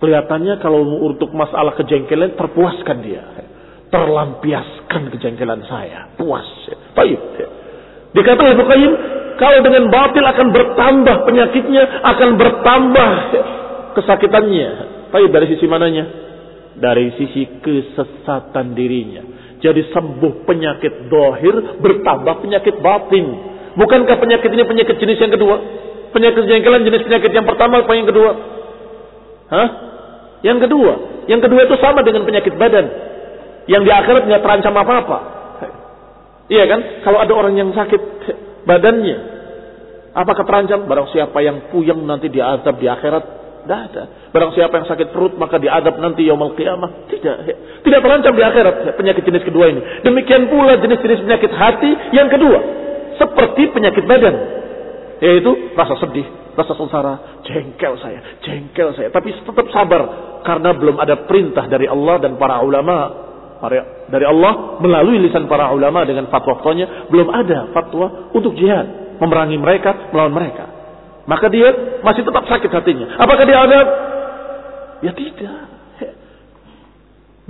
[0.01, 3.25] Kelihatannya kalau untuk masalah kejengkelan terpuaskan dia.
[3.91, 6.07] Terlampiaskan kejengkelan saya.
[6.15, 6.47] Puas.
[6.95, 7.19] Taib.
[8.11, 8.93] Dikatakan Ibu Qayyim,
[9.35, 13.09] kalau dengan batil akan bertambah penyakitnya, akan bertambah
[13.99, 14.69] kesakitannya.
[15.11, 16.21] Taib dari sisi mananya?
[16.77, 19.23] dari sisi kesesatan dirinya.
[19.61, 23.25] Jadi sembuh penyakit dohir, bertambah penyakit batin.
[23.77, 25.55] Bukankah penyakit ini penyakit jenis yang kedua?
[26.11, 28.31] Penyakit jengkelan jenis penyakit yang pertama apa yang kedua?
[29.53, 29.69] Hah?
[30.41, 30.93] Yang kedua.
[31.29, 32.85] Yang kedua itu sama dengan penyakit badan.
[33.71, 35.17] Yang di akhirat nggak terancam apa-apa.
[36.51, 36.79] Iya kan?
[37.07, 38.01] Kalau ada orang yang sakit
[38.67, 39.17] badannya,
[40.11, 40.83] apakah terancam?
[40.83, 43.23] Barang siapa yang puyeng nanti diazab di akhirat,
[43.63, 44.03] tidak ada.
[44.35, 47.07] Barang siapa yang sakit perut maka diadab nanti yaumul qiyamah.
[47.07, 47.35] Tidak.
[47.87, 49.81] Tidak terancam di akhirat penyakit jenis kedua ini.
[50.03, 52.59] Demikian pula jenis-jenis penyakit hati yang kedua.
[53.15, 54.35] Seperti penyakit badan.
[55.23, 56.25] Yaitu rasa sedih,
[56.57, 59.13] rasa sengsara, jengkel saya, jengkel saya.
[59.13, 60.03] Tapi tetap sabar.
[60.41, 63.29] Karena belum ada perintah dari Allah dan para ulama.
[64.09, 67.13] Dari Allah melalui lisan para ulama dengan fatwa-fatwanya.
[67.13, 69.17] Belum ada fatwa untuk jihad.
[69.21, 70.65] Memerangi mereka, melawan mereka.
[71.29, 71.69] Maka dia
[72.01, 73.21] masih tetap sakit hatinya.
[73.21, 73.79] Apakah dia ada?
[75.05, 75.61] Ya tidak.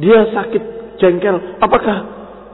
[0.04, 0.63] Dia sakit
[1.00, 1.62] jengkel.
[1.63, 1.97] Apakah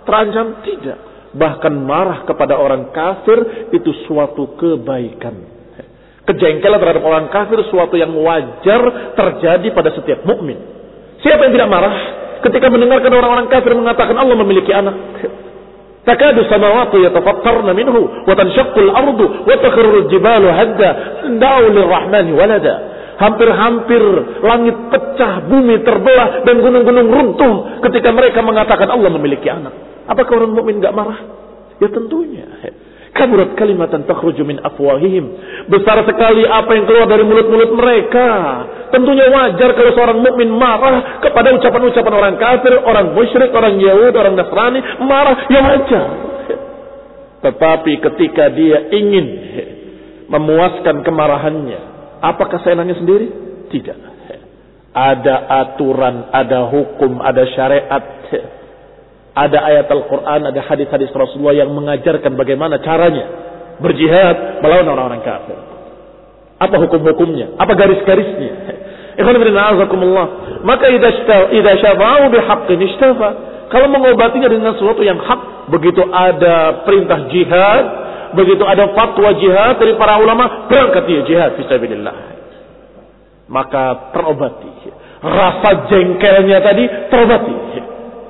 [0.05, 0.61] terancam?
[0.61, 0.97] Tidak.
[1.33, 5.57] Bahkan marah kepada orang kafir itu suatu kebaikan.
[6.27, 10.59] Kejengkelan terhadap orang kafir suatu yang wajar terjadi pada setiap mukmin.
[11.23, 11.95] Siapa yang tidak marah
[12.43, 14.95] ketika mendengarkan orang-orang kafir mengatakan Allah memiliki anak.
[16.08, 20.89] Takadu samawati yatafattarna minhu wa tanshaqqul ardu wa takhrurul jibalu hadda
[21.36, 22.76] da'u lirrahmani walada.
[23.17, 24.02] Hampir-hampir
[24.45, 27.54] langit pecah, bumi terbelah dan gunung-gunung runtuh
[27.89, 29.73] ketika mereka mengatakan Allah memiliki anak.
[30.08, 31.19] Apakah orang mukmin enggak marah?
[31.82, 32.45] Ya tentunya.
[33.17, 35.25] Kaburat kalimatan takhruju min afwahihim.
[35.73, 38.30] Besar sekali apa yang keluar dari mulut-mulut mereka.
[38.93, 44.38] Tentunya wajar kalau seorang mukmin marah kepada ucapan-ucapan orang kafir, orang musyrik, orang Yahudi, orang
[44.38, 46.06] Nasrani, marah ya wajar.
[47.41, 49.25] Tetapi ketika dia ingin
[50.30, 51.80] memuaskan kemarahannya,
[52.21, 53.27] apakah seenaknya sendiri?
[53.73, 53.97] Tidak.
[54.93, 58.03] Ada aturan, ada hukum, ada syariat
[59.38, 63.26] ada ayat Al-Quran, ada hadis-hadis Rasulullah yang mengajarkan bagaimana caranya
[63.78, 65.58] berjihad melawan orang-orang kafir.
[66.58, 67.54] Apa hukum-hukumnya?
[67.62, 68.54] Apa garis-garisnya?
[69.21, 69.54] Ikhwan bin
[70.65, 73.30] Maka idza syafa'u bihaqqin istafa.
[73.67, 77.86] Kalau mengobatinya dengan sesuatu yang hak, begitu ada perintah jihad,
[78.34, 82.15] begitu ada fatwa jihad dari para ulama, berangkat dia jihad fisabilillah.
[83.52, 84.71] Maka terobati.
[85.21, 87.56] Rasa jengkelnya tadi terobati.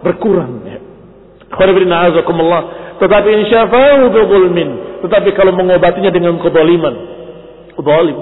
[0.04, 0.67] Berkurang.
[2.98, 4.70] Tetapi insyafa'u bidhulmin.
[5.06, 6.96] Tetapi kalau mengobatinya dengan kedoliman.
[7.78, 8.18] Zalim.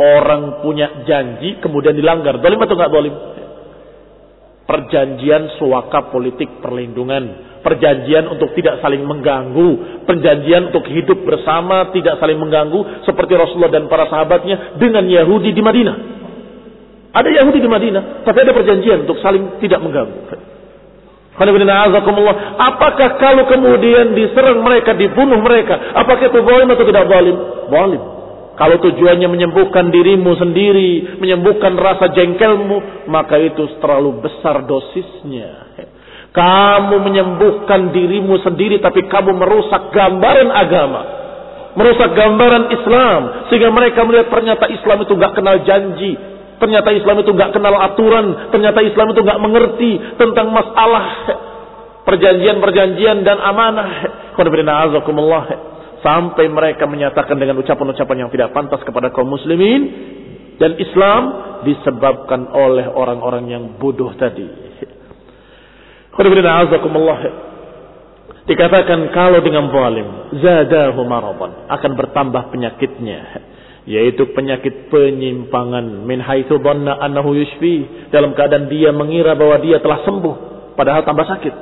[0.00, 2.40] Orang punya janji kemudian dilanggar.
[2.40, 3.14] Zalim atau enggak zalim?
[4.70, 7.50] Perjanjian suaka politik perlindungan.
[7.60, 10.04] Perjanjian untuk tidak saling mengganggu.
[10.06, 13.04] Perjanjian untuk hidup bersama tidak saling mengganggu.
[13.04, 15.96] Seperti Rasulullah dan para sahabatnya dengan Yahudi di Madinah.
[17.10, 18.22] Ada Yahudi di Madinah.
[18.22, 20.49] Tapi ada perjanjian untuk saling tidak mengganggu.
[21.40, 27.36] Apakah kalau kemudian diserang mereka, dibunuh mereka, apakah itu zalim atau tidak zalim?
[27.72, 28.02] Zalim.
[28.60, 35.72] Kalau tujuannya menyembuhkan dirimu sendiri, menyembuhkan rasa jengkelmu, maka itu terlalu besar dosisnya.
[36.30, 41.02] Kamu menyembuhkan dirimu sendiri tapi kamu merusak gambaran agama.
[41.72, 43.20] Merusak gambaran Islam.
[43.48, 46.12] Sehingga mereka melihat ternyata Islam itu gak kenal janji.
[46.60, 48.52] Ternyata Islam itu nggak kenal aturan.
[48.52, 51.06] Ternyata Islam itu nggak mengerti tentang masalah
[52.04, 53.88] perjanjian-perjanjian dan amanah.
[56.00, 59.82] Sampai mereka menyatakan dengan ucapan-ucapan yang tidak pantas kepada kaum muslimin.
[60.60, 61.22] Dan Islam
[61.64, 64.44] disebabkan oleh orang-orang yang bodoh tadi.
[68.40, 70.08] Dikatakan kalau dengan zalim,
[70.44, 73.20] zadahu maradan, akan bertambah penyakitnya
[73.88, 76.04] yaitu penyakit penyimpangan.
[76.04, 78.08] Min haitsu dhanna annahu yushfi.
[78.12, 80.34] Dalam keadaan dia mengira bahwa dia telah sembuh
[80.76, 81.54] padahal tambah sakit.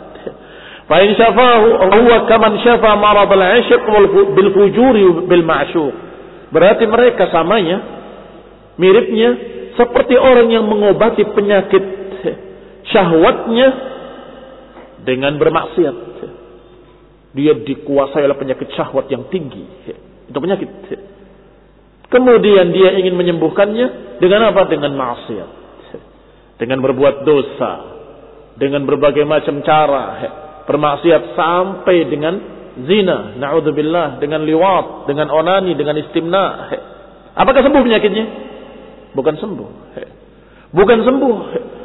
[0.88, 3.86] Fa in syafahu huwa kaman syafa marad al-'ishq
[4.34, 6.08] bil fujuri bil ma'syuq
[6.48, 7.76] berarti mereka samanya
[8.80, 9.36] miripnya
[9.76, 11.84] seperti orang yang mengobati penyakit
[12.92, 13.68] syahwatnya
[15.04, 15.96] dengan bermaksiat.
[17.36, 19.62] Dia dikuasai oleh penyakit syahwat yang tinggi.
[20.26, 20.68] Itu penyakit
[22.08, 24.64] Kemudian dia ingin menyembuhkannya dengan apa?
[24.64, 25.50] Dengan maksiat.
[26.56, 27.72] Dengan berbuat dosa.
[28.56, 30.04] Dengan berbagai macam cara.
[30.64, 32.34] Bermaksiat sampai dengan
[32.88, 33.36] zina.
[33.36, 34.24] Na'udzubillah.
[34.24, 35.04] Dengan liwat.
[35.04, 35.76] Dengan onani.
[35.76, 36.44] Dengan istimna.
[37.36, 38.26] Apakah sembuh penyakitnya?
[39.12, 39.68] Bukan sembuh.
[40.72, 41.36] Bukan sembuh.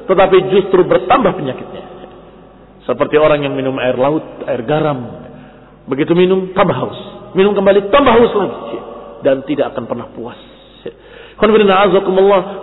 [0.07, 1.83] Tetapi justru bertambah penyakitnya.
[2.87, 4.99] Seperti orang yang minum air laut, air garam.
[5.87, 6.99] Begitu minum, tambah haus.
[7.31, 8.92] Minum kembali, tambah haus lagi
[9.23, 10.37] dan tidak akan pernah puas.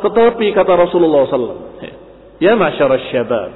[0.04, 1.70] Tetapi kata Rasulullah SAW,
[2.40, 3.50] Ya masyarakat syabab,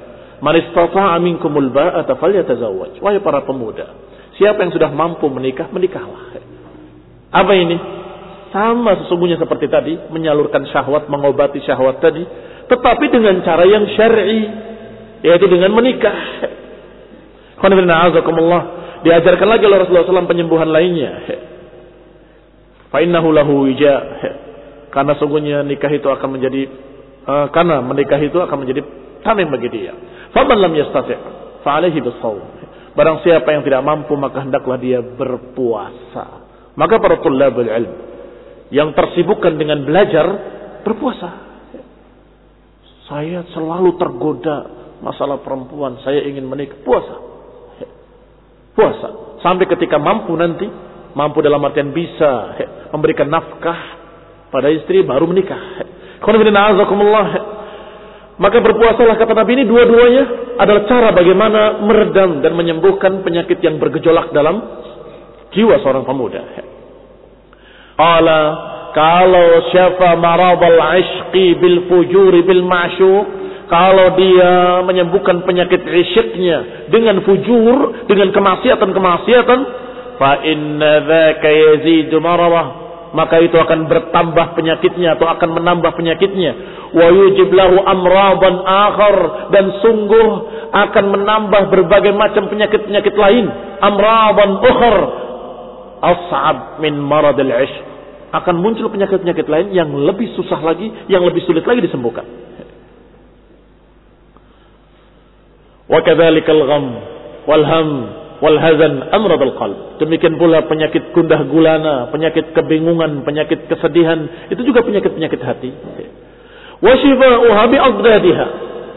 [0.45, 3.01] man istata'a minkumul ba'ata falyatazawwaj.
[3.01, 3.97] Wahai para pemuda,
[4.37, 6.37] siapa yang sudah mampu menikah, menikahlah.
[7.33, 7.77] Apa ini?
[8.53, 12.23] Sama sesungguhnya seperti tadi, menyalurkan syahwat, mengobati syahwat tadi,
[12.69, 14.41] tetapi dengan cara yang syar'i,
[15.25, 16.17] yaitu dengan menikah.
[19.05, 21.13] Diajarkan lagi oleh Rasulullah SAW penyembuhan lainnya.
[22.95, 23.95] Fa lahu wija.
[24.95, 26.71] Karena sungguhnya nikah itu akan menjadi
[27.27, 28.79] uh, karena menikah itu akan menjadi
[29.27, 29.91] tamim bagi dia.
[30.31, 31.19] Faman lam yastati'
[31.67, 32.39] fa alaihi bisawm.
[32.95, 36.47] Barang siapa yang tidak mampu maka hendaklah dia berpuasa.
[36.79, 37.93] Maka para tullabul ilm
[38.71, 40.25] yang tersibukkan dengan belajar
[40.87, 41.43] berpuasa.
[43.11, 44.57] Saya selalu tergoda
[45.03, 47.15] masalah perempuan, saya ingin menikah, puasa.
[48.73, 49.09] Puasa
[49.45, 50.65] sampai ketika mampu nanti
[51.15, 52.59] mampu dalam artian bisa
[52.91, 53.79] memberikan nafkah
[54.51, 55.87] pada istri baru menikah.
[58.35, 60.23] Maka berpuasalah kata Nabi ini dua-duanya
[60.59, 64.59] adalah cara bagaimana meredam dan menyembuhkan penyakit yang bergejolak dalam
[65.55, 66.43] jiwa seorang pemuda.
[67.95, 68.45] Allah
[68.91, 73.25] kalau syafa marabal ishqi bil fujuri bil ma'syuq
[73.71, 79.59] kalau dia menyembuhkan penyakit isyiknya dengan fujur, dengan kemaksiatan-kemaksiatan,
[80.15, 82.17] fa inna dzaka yazidu
[83.15, 86.51] maka itu akan bertambah penyakitnya atau akan menambah penyakitnya.
[86.91, 89.15] Wa yujib lahu amradan akhar.
[89.55, 90.27] Dan sungguh
[90.75, 93.47] akan menambah berbagai macam penyakit-penyakit lain.
[93.79, 94.97] Amradan ukhar.
[96.03, 97.95] As'ab min marad al-'ishq.
[98.35, 102.27] Akan muncul penyakit-penyakit lain yang lebih susah lagi, yang lebih sulit lagi disembuhkan.
[105.87, 106.85] Wa kadzalikal gham
[107.47, 107.89] wal ham
[108.43, 109.77] wal hazan amrad al qalb.
[110.01, 115.71] Demikian pula penyakit gundah gulana, penyakit kebingungan, penyakit kesedihan, itu juga penyakit-penyakit hati.
[116.83, 117.77] Wa shifa'uha bi.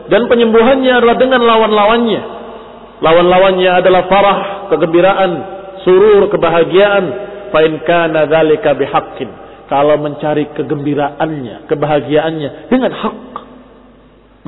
[0.08, 2.22] Dan penyembuhannya adalah dengan lawan-lawannya.
[2.98, 4.38] Lawan-lawannya adalah farah,
[4.72, 5.30] kegembiraan,
[5.84, 7.04] surur, kebahagiaan.
[7.52, 9.30] Fa in kana dzalika bihaqqin.
[9.68, 13.16] Kalau mencari kegembiraannya, kebahagiaannya dengan hak,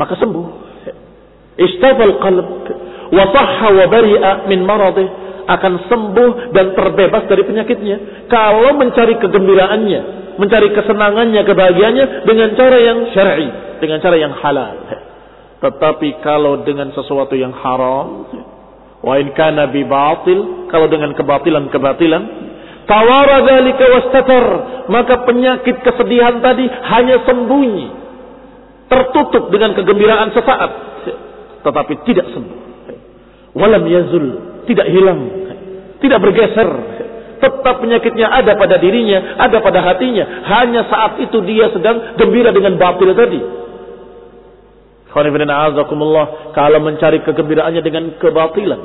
[0.01, 0.73] maka sembuh.
[1.61, 2.49] Istafal qalb
[3.11, 5.09] wa sahha wa bari'a min maradih.
[5.51, 8.27] Akan sembuh dan terbebas dari penyakitnya.
[8.31, 10.01] Kalau mencari kegembiraannya,
[10.39, 13.49] mencari kesenangannya, kebahagiaannya dengan cara yang syar'i,
[13.83, 14.79] dengan cara yang halal.
[15.59, 18.31] Tetapi kalau dengan sesuatu yang haram,
[19.03, 22.23] wa in kana bi batil, kalau dengan kebatilan-kebatilan,
[22.87, 24.47] tawara dzalika wastatar,
[24.87, 27.91] maka penyakit kesedihan tadi hanya sembunyi,
[28.87, 30.71] tertutup dengan kegembiraan sesaat,
[31.67, 32.70] tetapi tidak sembuh
[33.57, 34.27] walam yazul,
[34.67, 35.21] tidak hilang,
[35.99, 36.71] tidak bergeser.
[37.41, 40.45] Tetap penyakitnya ada pada dirinya, ada pada hatinya.
[40.45, 43.41] Hanya saat itu dia sedang gembira dengan batil tadi.
[45.11, 48.81] Kalau mencari kegembiraannya dengan kebatilan.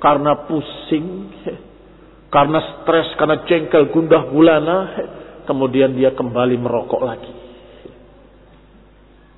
[0.00, 1.28] Karena pusing,
[2.32, 4.78] karena stres, karena jengkel, gundah gulana,
[5.44, 7.32] kemudian dia kembali merokok lagi.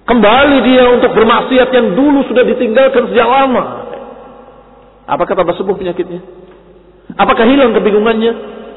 [0.07, 3.92] Kembali dia untuk bermaksiat yang dulu sudah ditinggalkan sejak lama.
[5.07, 6.21] Apakah tambah sembuh penyakitnya?
[7.19, 8.33] Apakah hilang kebingungannya?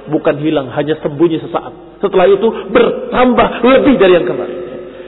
[0.06, 2.02] Bukan hilang, hanya sembunyi sesaat.
[2.02, 4.58] Setelah itu bertambah lebih dari yang kemarin.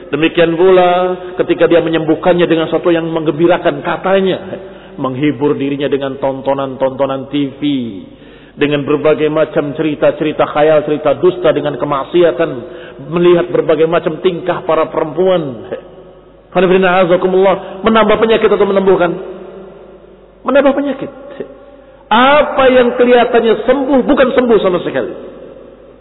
[0.08, 0.90] Demikian pula
[1.38, 4.38] ketika dia menyembuhkannya dengan sesuatu yang menggembirakan katanya.
[4.98, 7.62] Menghibur dirinya dengan tontonan-tontonan TV.
[8.58, 12.50] Dengan berbagai macam cerita-cerita khayal, cerita dusta dengan kemaksiatan.
[13.06, 15.70] Melihat berbagai macam tingkah para perempuan.
[17.86, 19.37] Menambah penyakit atau menembuhkan?
[20.48, 21.10] Menambah penyakit.
[22.08, 25.12] Apa yang kelihatannya sembuh bukan sembuh sama sekali.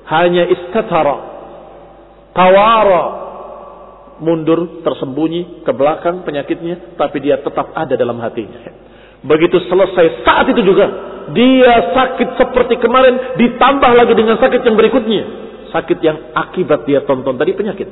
[0.07, 1.17] Hanya istatara,
[2.31, 3.05] tawara,
[4.23, 8.71] mundur tersembunyi ke belakang penyakitnya, tapi dia tetap ada dalam hatinya.
[9.19, 10.87] Begitu selesai saat itu juga
[11.35, 15.23] dia sakit seperti kemarin ditambah lagi dengan sakit yang berikutnya.
[15.75, 17.87] Sakit yang akibat dia tonton tadi penyakit.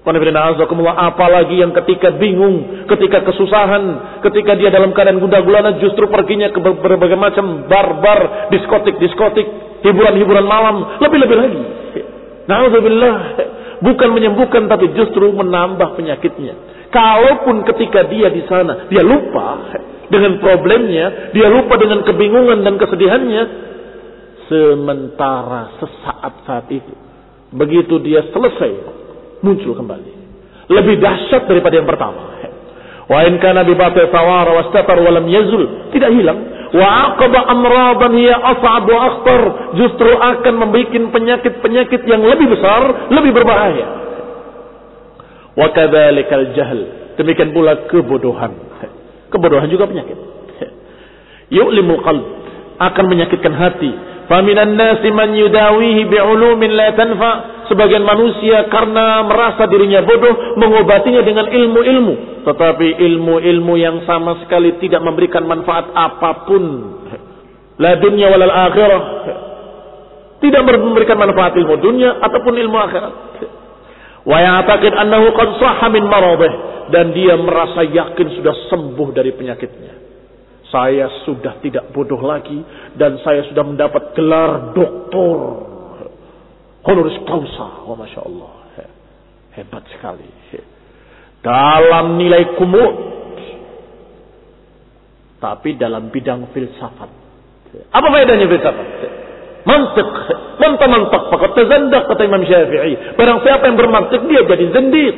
[0.00, 6.56] Apalagi yang ketika bingung, ketika kesusahan, ketika dia dalam keadaan gundah gulana justru perginya ke
[6.56, 9.44] berbagai macam bar-bar, diskotik-diskotik,
[9.84, 11.60] hiburan-hiburan malam, lebih-lebih lagi.
[12.48, 13.16] Na'udzubillah,
[13.84, 16.88] bukan menyembuhkan tapi justru menambah penyakitnya.
[16.88, 19.76] Kalaupun ketika dia di sana, dia lupa
[20.08, 23.42] dengan problemnya, dia lupa dengan kebingungan dan kesedihannya,
[24.48, 26.94] sementara sesaat saat itu.
[27.52, 28.99] Begitu dia selesai
[29.40, 30.12] muncul kembali.
[30.70, 32.30] Lebih dahsyat daripada yang pertama.
[33.10, 36.70] Wa in kana bi batil tawara wastatar wa lam yazul, tidak hilang.
[36.70, 39.42] Wa aqaba amradan hiya as'ab wa akhtar,
[39.74, 43.86] justru akan membuat penyakit-penyakit yang lebih besar, lebih berbahaya.
[45.58, 46.80] Wa kadzalikal jahl,
[47.18, 48.54] demikian pula kebodohan.
[49.34, 50.14] Kebodohan juga penyakit.
[51.50, 52.26] Yu'limul qalb,
[52.78, 53.90] akan menyakitkan hati.
[54.30, 61.46] Faminan nasi man yudawihi bi'ulumin la tanfa' sebagian manusia karena merasa dirinya bodoh mengobatinya dengan
[61.46, 62.42] ilmu-ilmu.
[62.42, 66.64] Tetapi ilmu-ilmu yang sama sekali tidak memberikan manfaat apa pun.
[67.78, 69.02] La dunia walal akhirah.
[70.42, 73.14] Tidak memberikan manfaat ilmu dunia ataupun ilmu akhirat.
[74.26, 76.52] Wa ya'taqid annahu qad sahha min maradih
[76.90, 79.94] dan dia merasa yakin sudah sembuh dari penyakitnya.
[80.70, 82.62] Saya sudah tidak bodoh lagi
[82.98, 85.69] dan saya sudah mendapat gelar doktor
[86.84, 87.84] honoris causa.
[87.84, 88.52] Oh, Masya Allah.
[89.54, 90.28] Hebat sekali.
[91.42, 92.94] Dalam nilai kumut.
[95.40, 97.10] Tapi dalam bidang filsafat.
[97.90, 98.86] Apa faedahnya filsafat?
[99.64, 100.08] Mantik.
[100.60, 101.22] Mantap-mantap.
[101.32, 103.16] Fakat tazandak kata Imam Syafi'i.
[103.16, 105.16] Barang siapa yang bermantik dia jadi zendik.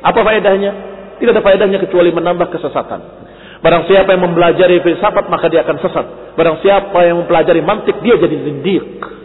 [0.00, 0.70] Apa faedahnya?
[1.18, 3.00] Tidak ada faedahnya kecuali menambah kesesatan.
[3.60, 6.06] Barang siapa yang mempelajari filsafat maka dia akan sesat.
[6.32, 9.19] Barang siapa yang mempelajari mantik dia jadi zindiq.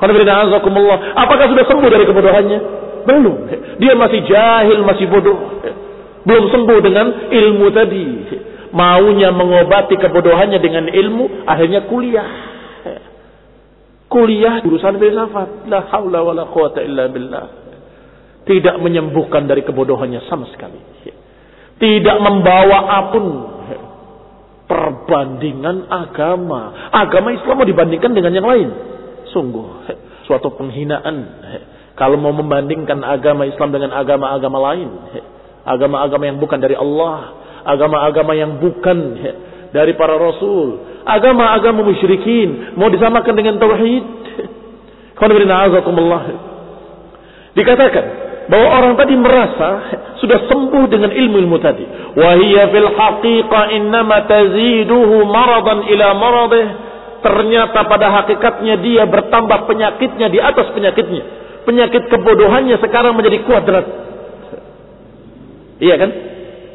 [0.00, 2.58] Apakah sudah sembuh dari kebodohannya?
[3.04, 3.36] Belum.
[3.80, 5.38] Dia masih jahil, masih bodoh.
[6.24, 8.06] Belum sembuh dengan ilmu tadi.
[8.70, 12.28] Maunya mengobati kebodohannya dengan ilmu, akhirnya kuliah.
[14.10, 15.70] Kuliah jurusan filsafat.
[15.70, 17.46] La haula wa la quwata illa billah.
[18.44, 20.80] Tidak menyembuhkan dari kebodohannya sama sekali.
[21.80, 23.26] Tidak membawa apun
[24.68, 26.92] perbandingan agama.
[26.94, 28.68] Agama Islam mau dibandingkan dengan yang lain.
[29.30, 29.90] Sungguh
[30.30, 31.16] suatu penghinaan.
[31.98, 34.88] Kalau mau membandingkan agama Islam dengan agama-agama lain.
[35.66, 37.34] Agama-agama yang bukan dari Allah.
[37.66, 38.98] Agama-agama yang bukan
[39.74, 41.02] dari para rasul.
[41.02, 42.78] Agama-agama musyrikin.
[42.78, 44.04] Mau disamakan dengan tauhid.
[47.50, 48.04] Dikatakan
[48.48, 49.68] bahwa orang tadi merasa
[50.18, 51.84] sudah sembuh dengan ilmu-ilmu tadi.
[52.16, 56.66] Wahiyya fil haqiqa innama taziduhu maradan ila maradih.
[57.20, 61.22] Ternyata pada hakikatnya dia bertambah penyakitnya di atas penyakitnya.
[61.68, 63.86] Penyakit kebodohannya sekarang menjadi kuadrat.
[65.80, 66.10] Iya kan?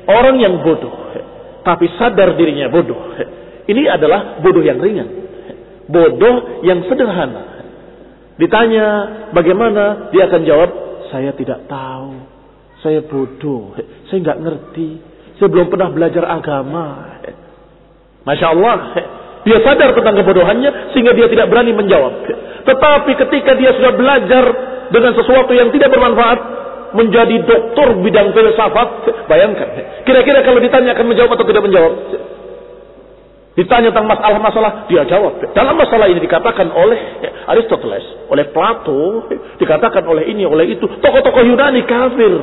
[0.06, 0.94] Orang yang bodoh.
[1.66, 3.18] Tapi sadar dirinya bodoh.
[3.66, 5.10] Ini adalah bodoh yang ringan.
[5.90, 7.58] Bodoh yang sederhana.
[8.38, 8.86] Ditanya
[9.34, 10.70] bagaimana, dia akan jawab,
[11.10, 12.14] saya tidak tahu.
[12.86, 13.74] Saya bodoh.
[14.10, 14.90] Saya nggak ngerti.
[15.42, 17.18] Saya belum pernah belajar agama.
[18.26, 18.78] Masya Allah.
[19.46, 22.26] Dia sadar tentang kebodohannya sehingga dia tidak berani menjawab.
[22.66, 24.46] Tetapi ketika dia sudah belajar
[24.90, 26.40] dengan sesuatu yang tidak bermanfaat,
[26.96, 28.90] menjadi doktor bidang filsafat,
[29.28, 29.68] bayangkan.
[30.08, 31.94] Kira-kira kalau ditanya akan menjawab atau tidak menjawab?
[33.56, 35.40] Ditanya tentang masalah-masalah, dia jawab.
[35.56, 39.32] Dalam masalah ini dikatakan oleh Aristoteles, oleh Plato,
[39.62, 40.84] dikatakan oleh ini, oleh itu.
[41.00, 42.34] Tokoh-tokoh Yunani kafir.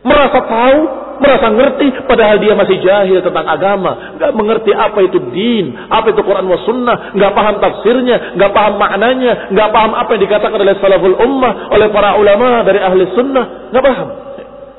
[0.00, 0.78] Merasa tahu,
[1.20, 4.16] merasa ngerti, padahal dia masih jahil tentang agama.
[4.16, 8.80] Gak mengerti apa itu din, apa itu Quran wa sunnah, gak paham tafsirnya, gak paham
[8.80, 13.68] maknanya, gak paham apa yang dikatakan oleh salaful ummah, oleh para ulama dari ahli sunnah.
[13.76, 14.08] Gak paham.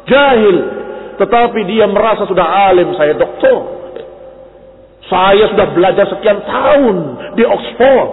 [0.10, 0.58] Jahil.
[1.22, 3.78] Tetapi dia merasa sudah alim, saya doktor.
[5.06, 6.96] Saya sudah belajar sekian tahun
[7.38, 8.10] di Oxford,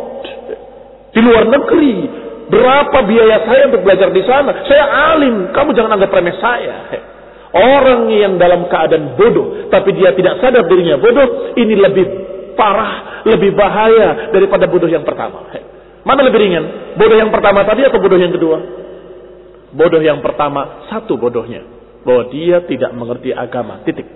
[1.16, 2.27] di luar negeri.
[2.48, 4.64] Berapa biaya saya untuk belajar di sana?
[4.64, 6.76] Saya alim, kamu jangan anggap remeh saya.
[7.52, 12.04] Orang yang dalam keadaan bodoh, tapi dia tidak sadar dirinya bodoh, ini lebih
[12.56, 15.48] parah, lebih bahaya daripada bodoh yang pertama.
[16.08, 16.96] Mana lebih ringan?
[16.96, 18.58] Bodoh yang pertama tadi atau bodoh yang kedua?
[19.76, 21.64] Bodoh yang pertama, satu bodohnya.
[22.00, 24.08] Bahwa dia tidak mengerti agama, titik.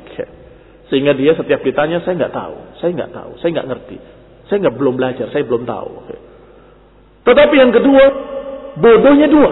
[0.88, 3.96] Sehingga dia setiap ditanya, saya nggak tahu, saya nggak tahu, saya nggak ngerti.
[4.48, 5.90] Saya nggak belum belajar, saya belum tahu.
[7.22, 8.04] Tetapi yang kedua,
[8.78, 9.50] bodohnya dua.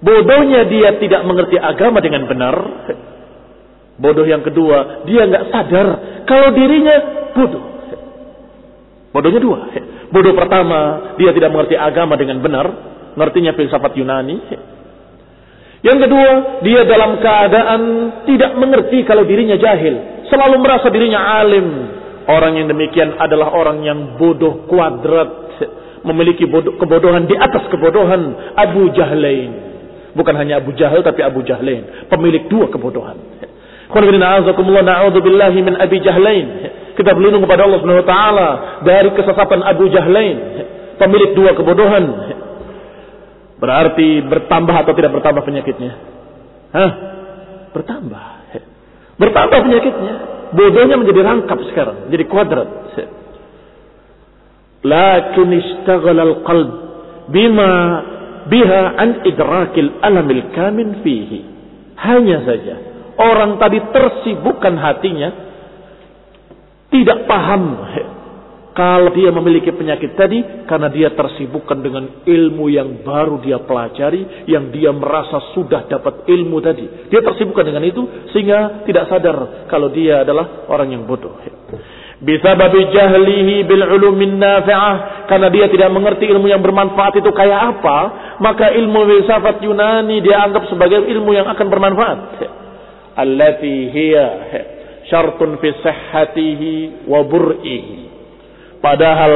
[0.00, 2.56] Bodohnya dia tidak mengerti agama dengan benar.
[4.00, 5.86] Bodoh yang kedua, dia nggak sadar
[6.24, 6.96] kalau dirinya
[7.36, 7.64] bodoh.
[9.12, 9.58] Bodohnya dua.
[10.10, 12.66] Bodoh pertama, dia tidak mengerti agama dengan benar.
[13.16, 14.36] Ngertinya filsafat Yunani.
[15.80, 17.82] Yang kedua, dia dalam keadaan
[18.28, 20.24] tidak mengerti kalau dirinya jahil.
[20.28, 21.66] Selalu merasa dirinya alim.
[22.28, 25.49] Orang yang demikian adalah orang yang bodoh kuadrat
[26.04, 29.70] memiliki bodoh, kebodohan di atas kebodohan Abu Jahlain.
[30.16, 33.16] Bukan hanya Abu Jahal tapi Abu Jahlain, pemilik dua kebodohan.
[35.66, 36.46] min Abi Jahlain.
[36.94, 38.48] Kita berlindung kepada Allah Subhanahu wa taala
[38.86, 40.36] dari kesesatan Abu Jahlain,
[40.98, 42.04] pemilik dua kebodohan.
[43.60, 45.92] Berarti bertambah atau tidak bertambah penyakitnya?
[46.72, 46.90] Hah?
[47.76, 48.24] Bertambah.
[49.20, 50.14] Bertambah penyakitnya.
[50.50, 52.68] Bodohnya menjadi rangkap sekarang, jadi kuadrat.
[54.80, 56.70] Lakin istaghala al-qalb
[57.28, 57.72] bima
[58.48, 61.40] biha an idrakil alamil kamin fihi.
[62.00, 62.74] Hanya saja
[63.20, 65.28] orang tadi tersibukkan hatinya
[66.88, 67.76] tidak paham
[68.70, 74.72] kalau dia memiliki penyakit tadi karena dia tersibukkan dengan ilmu yang baru dia pelajari yang
[74.72, 77.12] dia merasa sudah dapat ilmu tadi.
[77.12, 78.02] Dia tersibukkan dengan itu
[78.32, 81.36] sehingga tidak sadar kalau dia adalah orang yang bodoh
[82.20, 85.26] babi jahlihi bil ulumin nafi'ah.
[85.28, 87.98] Karena dia tidak mengerti ilmu yang bermanfaat itu kayak apa
[88.40, 92.18] maka ilmu filsafat Yunani dia anggap sebagai ilmu yang akan bermanfaat.
[93.16, 94.26] Allati hiya
[95.10, 97.24] syartun fi sihhatihi wa
[98.80, 99.34] padahal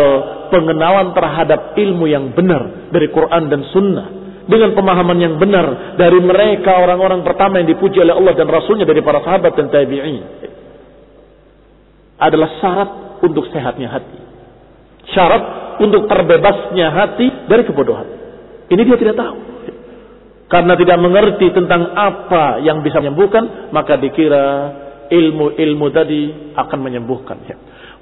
[0.49, 4.09] pengenalan terhadap ilmu yang benar dari Quran dan sunnah
[4.45, 9.01] dengan pemahaman yang benar dari mereka orang-orang pertama yang dipuji oleh Allah dan Rasulnya dari
[9.01, 10.44] para sahabat dan tabi'in
[12.19, 12.91] adalah syarat
[13.23, 14.19] untuk sehatnya hati.
[15.13, 15.43] Syarat
[15.83, 18.09] untuk terbebasnya hati dari kebodohan.
[18.71, 19.37] Ini dia tidak tahu.
[20.49, 24.45] Karena tidak mengerti tentang apa yang bisa menyembuhkan, maka dikira
[25.11, 27.43] ilmu-ilmu tadi akan menyembuhkan.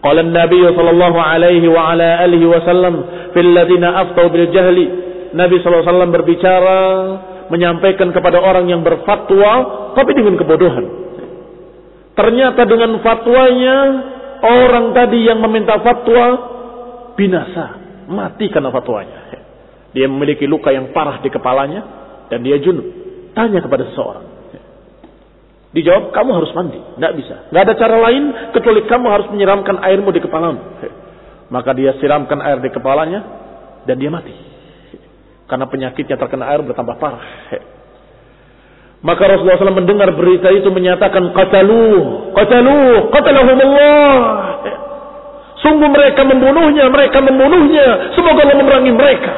[0.02, 2.94] Qala Nabi sallallahu alaihi wa ala alihi wasallam
[3.30, 4.86] fil ladina aftau bil jahli.
[5.32, 6.78] Nabi wasallam berbicara
[7.48, 9.52] menyampaikan kepada orang yang berfatwa
[9.94, 10.84] tapi dengan kebodohan.
[12.12, 13.76] Ternyata dengan fatwanya
[14.44, 16.24] orang tadi yang meminta fatwa
[17.16, 17.66] binasa,
[18.08, 19.18] mati karena fatwanya.
[19.92, 21.80] Dia memiliki luka yang parah di kepalanya
[22.32, 22.84] dan dia junub.
[23.32, 24.32] Tanya kepada seseorang.
[25.72, 26.76] Dijawab, kamu harus mandi.
[26.76, 27.36] Tidak bisa.
[27.48, 30.60] Tidak ada cara lain kecuali kamu harus menyiramkan airmu di kepalamu.
[31.48, 33.20] Maka dia siramkan air di kepalanya
[33.88, 34.36] dan dia mati.
[35.48, 37.24] Karena penyakitnya terkena air bertambah parah.
[39.02, 44.14] Maka Rasulullah SAW mendengar berita itu menyatakan qataluh, qataluh, qatalahumullah.
[45.58, 48.14] Sungguh mereka membunuhnya, mereka membunuhnya.
[48.14, 49.32] Semoga Allah memerangi mereka.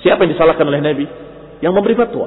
[0.00, 1.04] Siapa yang disalahkan oleh Nabi?
[1.60, 2.26] Yang memberi fatwa.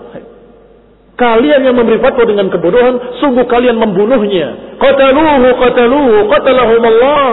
[1.18, 4.78] Kalian yang memberi fatwa dengan kebodohan, sungguh kalian membunuhnya.
[4.78, 7.26] Qataluhu, qataluhu, qatalahum Allah.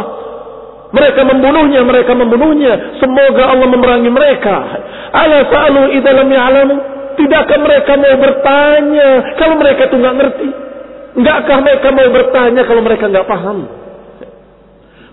[0.88, 2.96] Mereka membunuhnya, mereka membunuhnya.
[2.96, 4.56] Semoga Allah memerangi mereka.
[5.12, 6.76] Ala sa'alu idza lam ya'lamu?
[7.18, 10.48] Tidakkah mereka mau bertanya kalau mereka itu nggak ngerti?
[11.18, 13.58] Enggakah mereka mau bertanya kalau mereka nggak paham?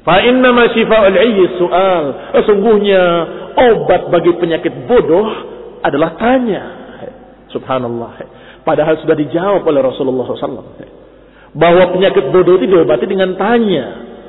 [0.05, 1.17] Fa inna ma shifa'ul
[1.57, 2.05] su'al.
[2.37, 3.03] Sesungguhnya
[3.57, 5.25] obat bagi penyakit bodoh
[5.81, 6.63] adalah tanya.
[7.49, 8.21] Subhanallah.
[8.61, 10.77] Padahal sudah dijawab oleh Rasulullah SAW.
[11.57, 13.85] Bahwa penyakit bodoh itu diobati dengan tanya.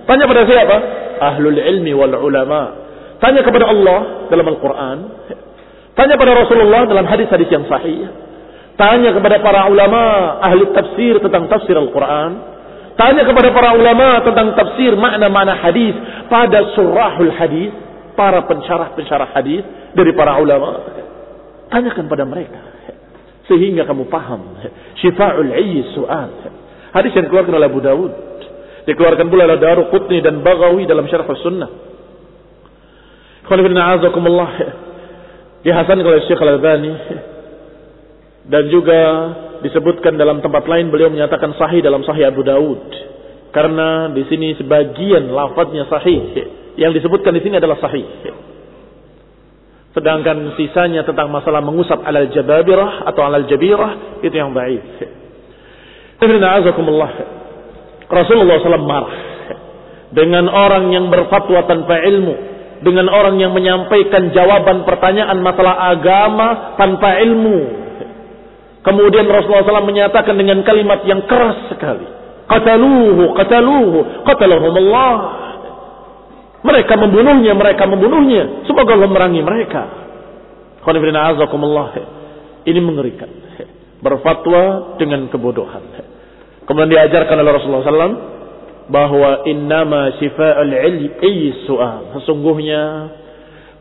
[0.08, 0.76] Tanya pada siapa?
[1.20, 2.60] Ahlul ilmi wal ulama.
[3.20, 4.98] Tanya kepada Allah dalam Al-Quran.
[5.96, 8.04] Tanya pada Rasulullah dalam hadis-hadis yang sahih.
[8.76, 12.30] Tanya kepada para ulama ahli tafsir tentang tafsir Al-Quran.
[13.00, 15.96] Tanya kepada para ulama tentang tafsir makna-makna hadis
[16.28, 17.72] pada surahul hadis,
[18.12, 19.64] para pensyarah-pensyarah hadis
[19.96, 20.84] dari para ulama.
[21.72, 22.60] Tanyakan pada mereka.
[23.48, 24.60] Sehingga kamu paham.
[25.00, 26.30] Syifa'ul ayyi su'al.
[26.92, 28.12] Hadis yang dikeluarkan oleh Abu Dawud.
[28.84, 31.70] Dikeluarkan pula oleh Daru Qutni dan Bagawi dalam syarah sunnah.
[33.48, 34.84] Khalifin a'azakumullah.
[35.66, 36.94] Dihasan oleh Syekh Al-Albani.
[38.46, 39.00] Dan juga
[39.66, 42.86] disebutkan dalam tempat lain beliau menyatakan sahih dalam sahih Abu Dawud.
[43.50, 46.38] Karena di sini sebagian lafadznya sahih.
[46.78, 48.06] Yang disebutkan di sini adalah sahih.
[49.96, 54.84] Sedangkan sisanya tentang masalah mengusap alal jababirah atau alal jabirah itu yang baik.
[58.06, 59.16] Rasulullah SAW marah
[60.12, 62.34] dengan orang yang berfatwa tanpa ilmu,
[62.84, 67.86] dengan orang yang menyampaikan jawaban pertanyaan masalah agama tanpa ilmu.
[68.84, 72.06] Kemudian Rasulullah SAW menyatakan dengan kalimat yang keras sekali.
[72.46, 75.14] Qataluhu, qataluhu, qatalahumullah.
[76.62, 78.62] Mereka membunuhnya, mereka membunuhnya.
[78.66, 79.82] Semoga Allah merangi mereka.
[82.62, 83.30] Ini mengerikan.
[83.98, 85.82] Berfatwa dengan kebodohan.
[86.66, 88.35] Kemudian diajarkan oleh Rasulullah SAW
[88.86, 92.14] bahwa innama syifa'al ilmi su'al.
[92.20, 92.82] Sesungguhnya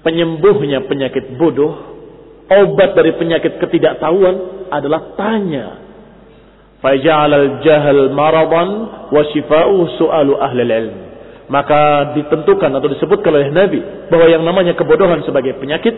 [0.01, 1.74] penyembuhnya penyakit bodoh,
[2.49, 5.68] obat dari penyakit ketidaktahuan adalah tanya.
[6.82, 8.70] Faja'al jahal maradan
[9.10, 10.95] wa syifa'u su'alu ahli ilm
[11.45, 13.80] maka ditentukan atau disebutkan oleh Nabi
[14.10, 15.93] bahwa yang namanya kebodohan sebagai penyakit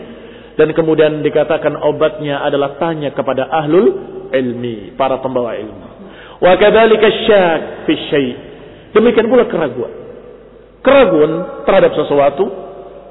[0.60, 3.94] dan kemudian dikatakan obatnya adalah tanya kepada ahlul
[4.34, 5.86] ilmi, para pembawa ilmu.
[6.42, 8.47] Wa kadzalika syak fi syai'.
[8.96, 9.92] Demikian pula keraguan.
[10.80, 11.32] Keraguan
[11.68, 12.44] terhadap sesuatu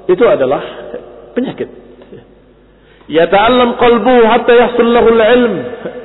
[0.08, 0.62] itu adalah
[1.36, 1.68] penyakit.
[3.08, 5.54] Ya ta'allam qalbu hatta yahsul lahu al-ilm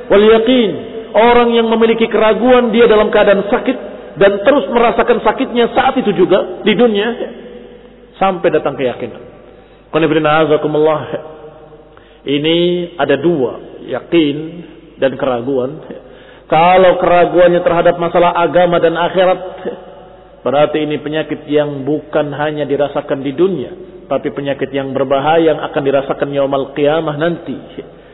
[0.07, 0.71] wal yaqin.
[1.13, 3.77] Orang yang memiliki keraguan dia dalam keadaan sakit
[4.17, 7.07] dan terus merasakan sakitnya saat itu juga di dunia
[8.17, 9.21] sampai datang keyakinan.
[12.23, 12.57] Ini
[12.97, 13.51] ada dua,
[13.83, 14.35] yakin
[14.97, 15.71] dan keraguan.
[16.53, 19.39] Kalau keraguannya terhadap masalah agama dan akhirat,
[20.45, 23.73] berarti ini penyakit yang bukan hanya dirasakan di dunia,
[24.05, 27.57] tapi penyakit yang berbahaya yang akan dirasakan yaumul qiyamah nanti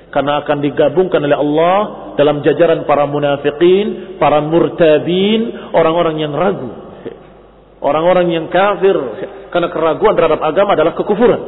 [0.08, 1.78] karena akan digabungkan oleh Allah
[2.16, 6.72] dalam jajaran para munafikin, para murtadin, orang-orang yang ragu,
[7.84, 8.96] orang-orang yang kafir
[9.52, 11.42] karena keraguan terhadap agama adalah kekufuran.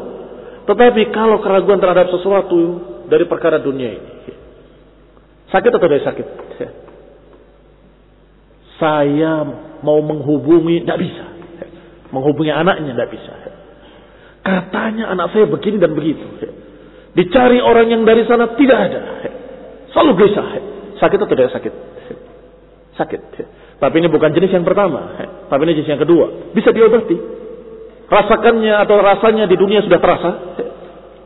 [0.68, 2.60] Tetapi kalau keraguan terhadap sesuatu
[3.08, 4.12] dari perkara dunia ini,
[5.56, 6.28] sakit atau tidak sakit?
[8.82, 9.46] Saya
[9.86, 11.26] mau menghubungi, tidak bisa.
[12.10, 13.34] Menghubungi anaknya, tidak bisa.
[14.42, 16.26] Katanya anak saya begini dan begitu.
[17.14, 19.02] Dicari orang yang dari sana tidak ada.
[19.94, 20.48] Selalu gelisah.
[20.98, 21.74] Sakit atau tidak sakit?
[22.98, 23.22] Sakit.
[23.78, 25.18] Tapi ini bukan jenis yang pertama.
[25.46, 26.54] Tapi ini jenis yang kedua.
[26.58, 27.18] Bisa diobati.
[28.10, 30.32] Rasakannya atau rasanya di dunia sudah terasa.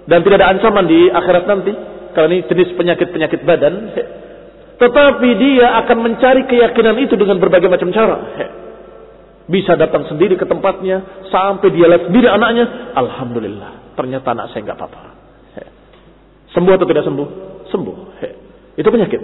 [0.05, 1.73] Dan tidak ada ancaman di akhirat nanti.
[2.15, 3.73] Karena ini jenis penyakit-penyakit badan.
[4.75, 8.17] Tetapi dia akan mencari keyakinan itu dengan berbagai macam cara.
[9.47, 11.27] Bisa datang sendiri ke tempatnya.
[11.31, 12.95] Sampai dia lihat sendiri anaknya.
[12.97, 13.95] Alhamdulillah.
[13.95, 15.01] Ternyata anak saya nggak apa-apa.
[16.51, 17.27] Sembuh atau tidak sembuh?
[17.71, 17.97] Sembuh.
[18.75, 19.19] Itu penyakit.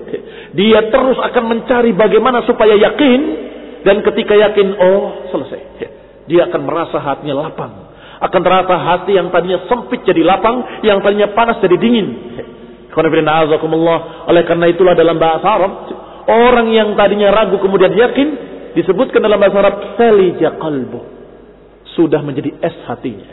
[0.55, 3.19] Dia terus akan mencari bagaimana supaya yakin
[3.81, 5.59] dan ketika yakin, oh selesai.
[6.29, 7.91] Dia akan merasa hatinya lapang.
[8.21, 12.07] Akan terasa hati yang tadinya sempit jadi lapang, yang tadinya panas jadi dingin.
[12.95, 15.73] Oleh karena itulah dalam bahasa Arab,
[16.27, 18.27] Orang yang tadinya ragu kemudian yakin
[18.77, 20.99] disebutkan dalam bahasa Arab salija qalbu.
[21.97, 23.27] Sudah menjadi es hatinya.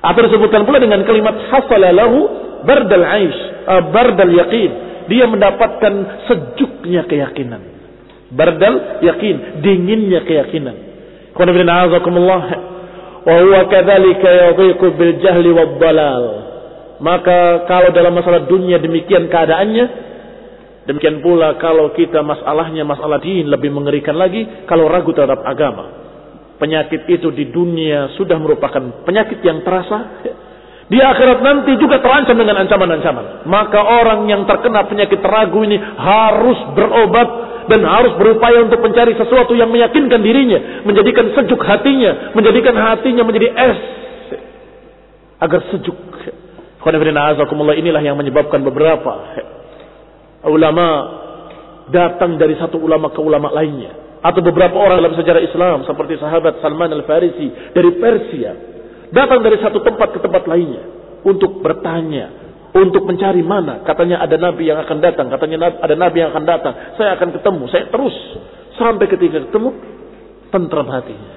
[0.00, 2.18] Atau disebutkan pula dengan kalimat hasalalahu
[2.64, 4.72] bardal aish, uh, bardal yaqin.
[5.10, 7.62] Dia mendapatkan sejuknya keyakinan.
[8.30, 10.76] Bardal yakin, dinginnya keyakinan.
[11.34, 11.50] Qul
[13.20, 16.24] wa huwa kadzalika yadhiqu bil jahli wad dalal.
[17.00, 19.86] Maka kalau dalam masalah dunia demikian keadaannya,
[20.84, 25.96] demikian pula kalau kita masalahnya masalah din lebih mengerikan lagi kalau ragu terhadap agama.
[26.60, 30.28] Penyakit itu di dunia sudah merupakan penyakit yang terasa.
[30.90, 33.48] Di akhirat nanti juga terancam dengan ancaman-ancaman.
[33.48, 37.28] Maka orang yang terkena penyakit ragu ini harus berobat
[37.70, 43.48] dan harus berupaya untuk mencari sesuatu yang meyakinkan dirinya, menjadikan sejuk hatinya, menjadikan hatinya menjadi
[43.54, 43.78] es
[45.40, 46.09] agar sejuk.
[46.80, 49.12] Inilah yang menyebabkan beberapa
[50.48, 50.86] ulama
[51.92, 56.60] datang dari satu ulama ke ulama lainnya atau beberapa orang dalam sejarah Islam seperti sahabat
[56.64, 58.52] Salman Al-Farisi dari Persia
[59.12, 60.84] datang dari satu tempat ke tempat lainnya
[61.24, 63.82] untuk bertanya untuk mencari mana.
[63.82, 66.72] Katanya ada nabi yang akan datang, katanya ada nabi yang akan datang.
[66.94, 68.14] Saya akan ketemu, saya terus
[68.78, 69.70] sampai ketika ketemu
[70.54, 71.30] tentram hatinya.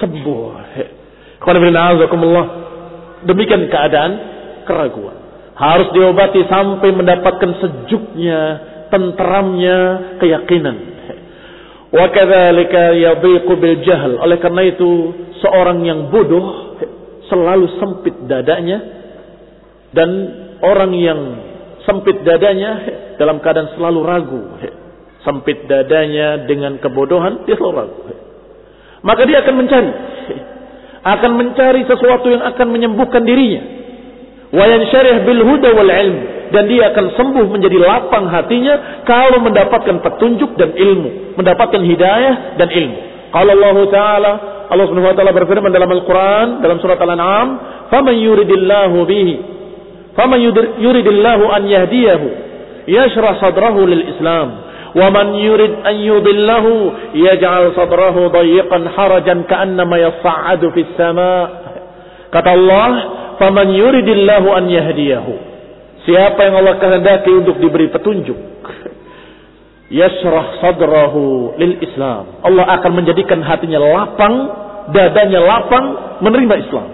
[0.00, 0.44] Sembuh.
[3.20, 4.10] Demikian keadaan
[4.64, 5.16] keraguan.
[5.56, 8.40] Harus diobati sampai mendapatkan sejuknya,
[8.88, 9.78] tentramnya
[10.16, 10.76] keyakinan.
[11.90, 14.16] Wa kadzalika yadhiqu bil jahl.
[14.24, 14.90] Oleh karena itu,
[15.42, 16.78] seorang yang bodoh
[17.28, 18.78] selalu sempit dadanya
[19.94, 20.10] dan
[20.62, 21.20] orang yang
[21.86, 22.72] sempit dadanya
[23.18, 24.42] dalam keadaan selalu ragu.
[25.20, 28.00] Sempit dadanya dengan kebodohan, dia selalu ragu.
[29.04, 29.90] Maka dia akan mencari.
[31.00, 33.79] Akan mencari sesuatu yang akan menyembuhkan dirinya.
[34.55, 36.17] Wayan syarih bil huda wal ilm.
[36.53, 41.35] Dan dia akan sembuh menjadi lapang hatinya kalau mendapatkan petunjuk dan ilmu.
[41.35, 42.97] Mendapatkan hidayah dan ilmu.
[43.33, 44.31] Kalau Allah Ta'ala,
[44.71, 47.47] Allah Subhanahu wa taala berfirman dalam Al-Qur'an dalam surat Al-An'am,
[47.91, 49.35] "Faman yuridillahu bihi
[50.17, 50.39] فمن
[50.79, 52.19] يريد الله أن يهديه
[52.87, 54.51] يشرح صدره للإسلام
[54.95, 61.47] ومن يريد أن يضله يجعل صدره ضيقا حرجا كأنما يصعد في السماء
[62.31, 62.89] kata Allah
[63.40, 65.34] faman yuridillahu an yahdiyahu.
[66.04, 68.36] Siapa yang Allah kehendaki untuk diberi petunjuk?
[70.00, 72.44] Yasrah sadrahu lil Islam.
[72.44, 74.34] Allah akan menjadikan hatinya lapang
[74.92, 75.86] dadanya lapang
[76.20, 76.88] menerima Islam.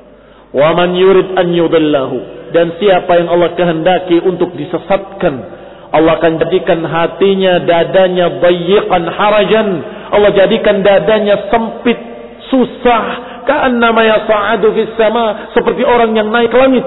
[0.58, 2.16] Wa man yurid an yudillahu.
[2.56, 5.62] Dan siapa yang Allah kehendaki untuk disesatkan
[5.92, 9.68] Allah akan jadikan hatinya dadanya bayyiqan harajan.
[10.08, 12.00] Allah jadikan dadanya sempit
[12.48, 16.84] susah ka'annama yasa'adu fis sama seperti orang yang naik langit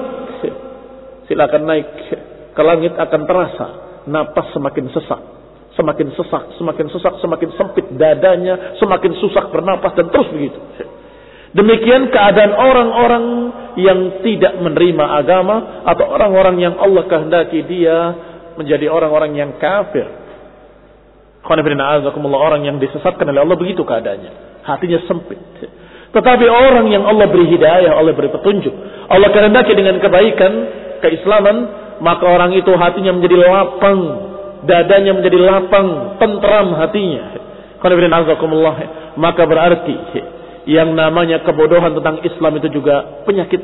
[1.26, 1.86] silakan naik
[2.54, 3.66] ke langit akan terasa
[4.06, 5.20] napas semakin sesak
[5.76, 10.58] semakin sesak semakin sesak semakin sempit dadanya semakin susah bernapas dan terus begitu
[11.56, 13.24] Demikian keadaan orang-orang
[13.80, 17.96] yang tidak menerima agama atau orang-orang yang Allah kehendaki dia
[18.60, 20.04] menjadi orang-orang yang kafir.
[21.48, 24.60] Orang yang disesatkan oleh Allah begitu keadaannya.
[24.68, 25.40] Hatinya sempit.
[26.14, 28.72] Tetapi orang yang Allah beri hidayah, Allah beri petunjuk.
[29.10, 30.52] Allah kehendaki dengan kebaikan,
[31.02, 31.56] keislaman,
[32.02, 34.00] maka orang itu hatinya menjadi lapang.
[34.66, 37.38] Dadanya menjadi lapang, tentram hatinya.
[39.16, 39.96] Maka berarti
[40.66, 43.62] yang namanya kebodohan tentang Islam itu juga penyakit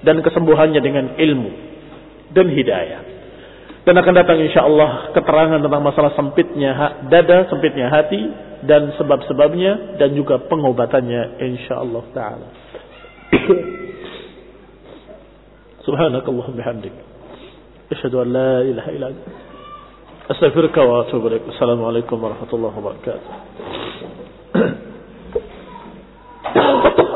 [0.00, 1.50] dan kesembuhannya dengan ilmu
[2.32, 3.00] dan hidayah.
[3.84, 10.14] Dan akan datang insya Allah keterangan tentang masalah sempitnya dada, sempitnya hati dan sebab-sebabnya dan
[10.16, 12.48] juga pengobatannya insyaallah taala.
[15.86, 16.92] Subhanakallahumma bihamdik.
[17.90, 19.30] Asyhadu an la ilaha illa anta
[20.30, 21.42] astaghfiruka wa atubu ilaik.
[21.50, 23.30] Assalamu alaikum warahmatullahi wabarakatuh.